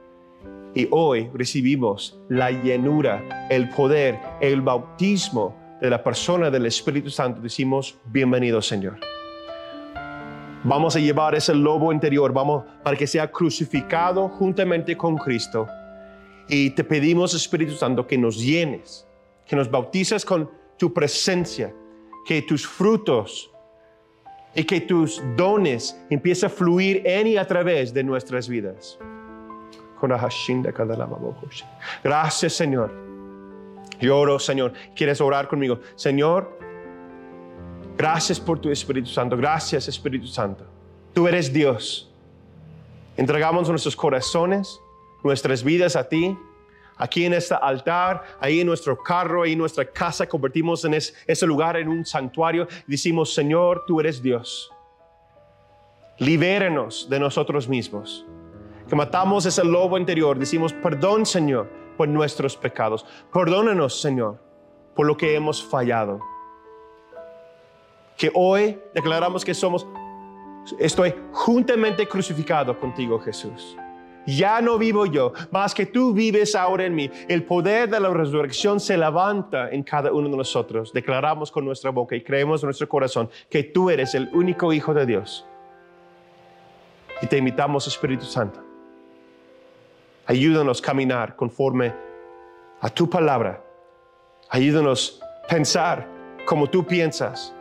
y 0.75 0.87
hoy 0.91 1.29
recibimos 1.33 2.19
la 2.29 2.51
llenura, 2.51 3.47
el 3.49 3.69
poder, 3.69 4.19
el 4.41 4.61
bautismo 4.61 5.55
de 5.81 5.89
la 5.89 6.03
persona 6.03 6.49
del 6.49 6.65
Espíritu 6.65 7.09
Santo, 7.09 7.41
decimos, 7.41 7.97
bienvenido 8.05 8.61
Señor. 8.61 8.99
Vamos 10.63 10.95
a 10.95 10.99
llevar 10.99 11.35
ese 11.35 11.55
lobo 11.55 11.93
interior, 11.93 12.33
vamos 12.33 12.65
para 12.83 12.97
que 12.97 13.07
sea 13.07 13.31
crucificado 13.31 14.27
juntamente 14.27 14.97
con 14.97 15.15
Cristo. 15.17 15.67
Y 16.49 16.71
te 16.71 16.83
pedimos, 16.83 17.33
Espíritu 17.33 17.73
Santo, 17.73 18.05
que 18.05 18.17
nos 18.17 18.37
llenes, 18.37 19.07
que 19.45 19.55
nos 19.55 19.71
bautices 19.71 20.25
con 20.25 20.49
tu 20.77 20.93
presencia, 20.93 21.73
que 22.25 22.41
tus 22.41 22.67
frutos 22.67 23.49
y 24.53 24.63
que 24.63 24.81
tus 24.81 25.21
dones 25.37 25.97
empiecen 26.09 26.47
a 26.47 26.49
fluir 26.49 27.03
en 27.05 27.27
y 27.27 27.37
a 27.37 27.47
través 27.47 27.93
de 27.93 28.03
nuestras 28.03 28.49
vidas. 28.49 28.99
Gracias, 32.03 32.53
Señor. 32.53 32.91
Lloro, 33.99 34.39
Señor. 34.39 34.73
¿Quieres 34.95 35.19
orar 35.21 35.47
conmigo? 35.47 35.79
Señor, 35.95 36.57
gracias 37.97 38.39
por 38.39 38.59
tu 38.59 38.69
Espíritu 38.71 39.09
Santo. 39.09 39.35
Gracias, 39.35 39.87
Espíritu 39.87 40.27
Santo. 40.27 40.65
Tú 41.13 41.27
eres 41.27 41.51
Dios. 41.51 42.09
Entregamos 43.17 43.67
nuestros 43.69 43.95
corazones, 43.95 44.79
nuestras 45.23 45.63
vidas 45.63 45.95
a 45.95 46.07
ti. 46.07 46.37
Aquí 46.95 47.25
en 47.25 47.33
este 47.33 47.55
altar, 47.55 48.23
ahí 48.41 48.59
en 48.59 48.67
nuestro 48.67 49.01
carro, 49.01 49.43
ahí 49.43 49.53
en 49.53 49.59
nuestra 49.59 49.85
casa, 49.85 50.27
convertimos 50.27 50.83
en 50.83 50.93
ese 50.93 51.45
lugar 51.45 51.77
en 51.77 51.87
un 51.87 52.05
santuario. 52.05 52.67
Decimos, 52.87 53.33
Señor, 53.33 53.83
tú 53.87 53.99
eres 53.99 54.21
Dios. 54.21 54.69
Libérenos 56.17 57.09
de 57.09 57.19
nosotros 57.19 57.67
mismos. 57.69 58.25
Que 58.89 58.95
matamos 58.95 59.45
ese 59.45 59.63
lobo 59.63 59.97
interior. 59.99 60.39
Decimos, 60.39 60.73
perdón, 60.73 61.25
Señor, 61.25 61.69
por 61.95 62.07
nuestros 62.07 62.57
pecados. 62.57 63.05
Perdónanos, 63.31 64.01
Señor, 64.01 64.39
por 64.95 65.05
lo 65.05 65.15
que 65.15 65.35
hemos 65.35 65.63
fallado. 65.63 66.19
Que 68.17 68.31
hoy 68.33 68.79
declaramos 68.95 69.45
que 69.45 69.53
somos, 69.53 69.85
estoy 70.79 71.13
juntamente 71.31 72.07
crucificado 72.07 72.79
contigo, 72.79 73.19
Jesús. 73.19 73.77
Ya 74.25 74.59
no 74.59 74.77
vivo 74.77 75.05
yo, 75.05 75.33
más 75.51 75.73
que 75.73 75.85
tú 75.85 76.13
vives 76.13 76.55
ahora 76.55 76.85
en 76.85 76.95
mí. 76.95 77.11
El 77.27 77.43
poder 77.43 77.89
de 77.89 77.99
la 77.99 78.09
resurrección 78.09 78.79
se 78.79 78.97
levanta 78.97 79.69
en 79.69 79.83
cada 79.83 80.11
uno 80.11 80.29
de 80.29 80.37
nosotros. 80.37 80.91
Declaramos 80.91 81.51
con 81.51 81.63
nuestra 81.63 81.91
boca 81.91 82.15
y 82.15 82.23
creemos 82.23 82.63
en 82.63 82.67
nuestro 82.67 82.89
corazón 82.89 83.29
que 83.49 83.63
tú 83.63 83.89
eres 83.89 84.15
el 84.15 84.29
único 84.33 84.73
Hijo 84.73 84.93
de 84.93 85.05
Dios. 85.05 85.45
Y 87.21 87.27
te 87.27 87.37
invitamos, 87.37 87.87
Espíritu 87.87 88.25
Santo. 88.25 88.68
Ayúdanos 90.29 90.79
a 90.79 90.85
caminar 90.85 91.35
conforme 91.35 91.91
a 92.81 92.89
tu 92.89 93.09
palabra. 93.09 93.63
Ayúdanos 94.51 95.19
a 95.23 95.47
pensar 95.47 96.07
como 96.45 96.69
tú 96.69 96.85
piensas, 96.85 97.51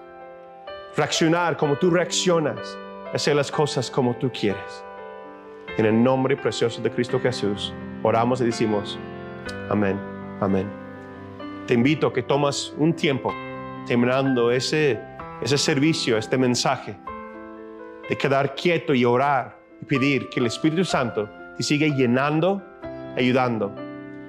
reaccionar 0.94 1.56
como 1.56 1.76
tú 1.76 1.88
reaccionas, 1.88 2.76
hacer 3.14 3.36
las 3.36 3.50
cosas 3.50 3.90
como 3.90 4.14
tú 4.16 4.30
quieres. 4.30 4.84
En 5.78 5.86
el 5.86 6.02
nombre 6.02 6.36
precioso 6.36 6.82
de 6.82 6.90
Cristo 6.90 7.18
Jesús, 7.18 7.72
oramos 8.02 8.42
y 8.42 8.44
decimos, 8.44 8.98
amén, 9.70 9.98
amén. 10.42 10.70
Te 11.66 11.72
invito 11.72 12.08
a 12.08 12.12
que 12.12 12.22
tomas 12.22 12.74
un 12.76 12.92
tiempo 12.92 13.32
terminando 13.86 14.50
ese, 14.50 15.00
ese 15.40 15.56
servicio, 15.56 16.18
este 16.18 16.36
mensaje, 16.36 16.98
de 18.10 18.18
quedar 18.18 18.54
quieto 18.54 18.92
y 18.92 19.06
orar 19.06 19.58
y 19.80 19.86
pedir 19.86 20.28
que 20.28 20.40
el 20.40 20.46
Espíritu 20.48 20.84
Santo 20.84 21.37
te 21.58 21.62
siga 21.62 21.86
llenando, 21.94 22.62
ayudando. 23.16 23.74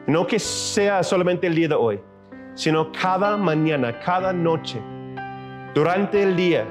No 0.08 0.28
que 0.28 0.40
sea 0.40 1.02
solamente 1.04 1.48
el 1.48 1.56
día 1.56 1.70
de 1.70 1.76
hoy, 1.76 2.02
sino 2.56 2.92
cada 2.92 3.38
mañana, 3.38 3.98
cada 4.00 4.34
noche, 4.34 4.82
durante 5.74 6.22
el 6.22 6.36
día, 6.36 6.66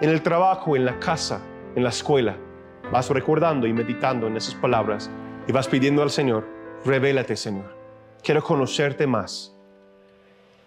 en 0.00 0.08
el 0.08 0.22
trabajo, 0.22 0.74
en 0.74 0.86
la 0.86 0.98
casa, 0.98 1.42
en 1.76 1.82
la 1.82 1.90
escuela 1.90 2.36
vas 2.90 3.10
recordando 3.10 3.66
y 3.66 3.72
meditando 3.72 4.26
en 4.26 4.36
esas 4.36 4.54
palabras 4.54 5.10
y 5.46 5.52
vas 5.52 5.68
pidiendo 5.68 6.02
al 6.02 6.10
Señor, 6.10 6.46
revélate 6.84 7.36
Señor, 7.36 7.74
quiero 8.22 8.42
conocerte 8.42 9.06
más. 9.06 9.56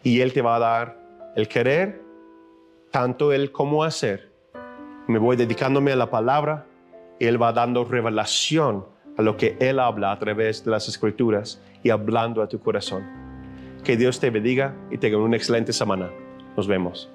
Y 0.04 0.22
Él 0.22 0.34
te 0.34 0.42
va 0.42 0.56
a 0.56 0.60
dar 0.60 1.00
el 1.36 1.48
querer, 1.48 2.02
tanto 2.92 3.34
Él 3.34 3.52
como 3.52 3.84
hacer. 3.84 4.32
Me 5.08 5.20
voy 5.20 5.36
dedicándome 5.36 5.92
a 5.92 5.96
la 5.96 6.10
palabra 6.10 6.66
y 7.20 7.26
Él 7.26 7.42
va 7.42 7.54
dando 7.54 7.84
revelación 7.84 8.86
a 9.18 9.22
lo 9.22 9.36
que 9.36 9.58
Él 9.60 9.80
habla 9.80 10.12
a 10.12 10.20
través 10.20 10.64
de 10.64 10.72
las 10.72 10.88
escrituras 10.88 11.62
y 11.84 11.90
hablando 11.90 12.42
a 12.42 12.48
tu 12.48 12.60
corazón. 12.60 13.04
Que 13.84 13.98
Dios 13.98 14.20
te 14.20 14.30
bendiga 14.30 14.76
y 14.92 14.98
tenga 14.98 15.18
una 15.18 15.38
excelente 15.38 15.74
semana. 15.74 16.10
Nos 16.56 16.68
vemos. 16.68 17.10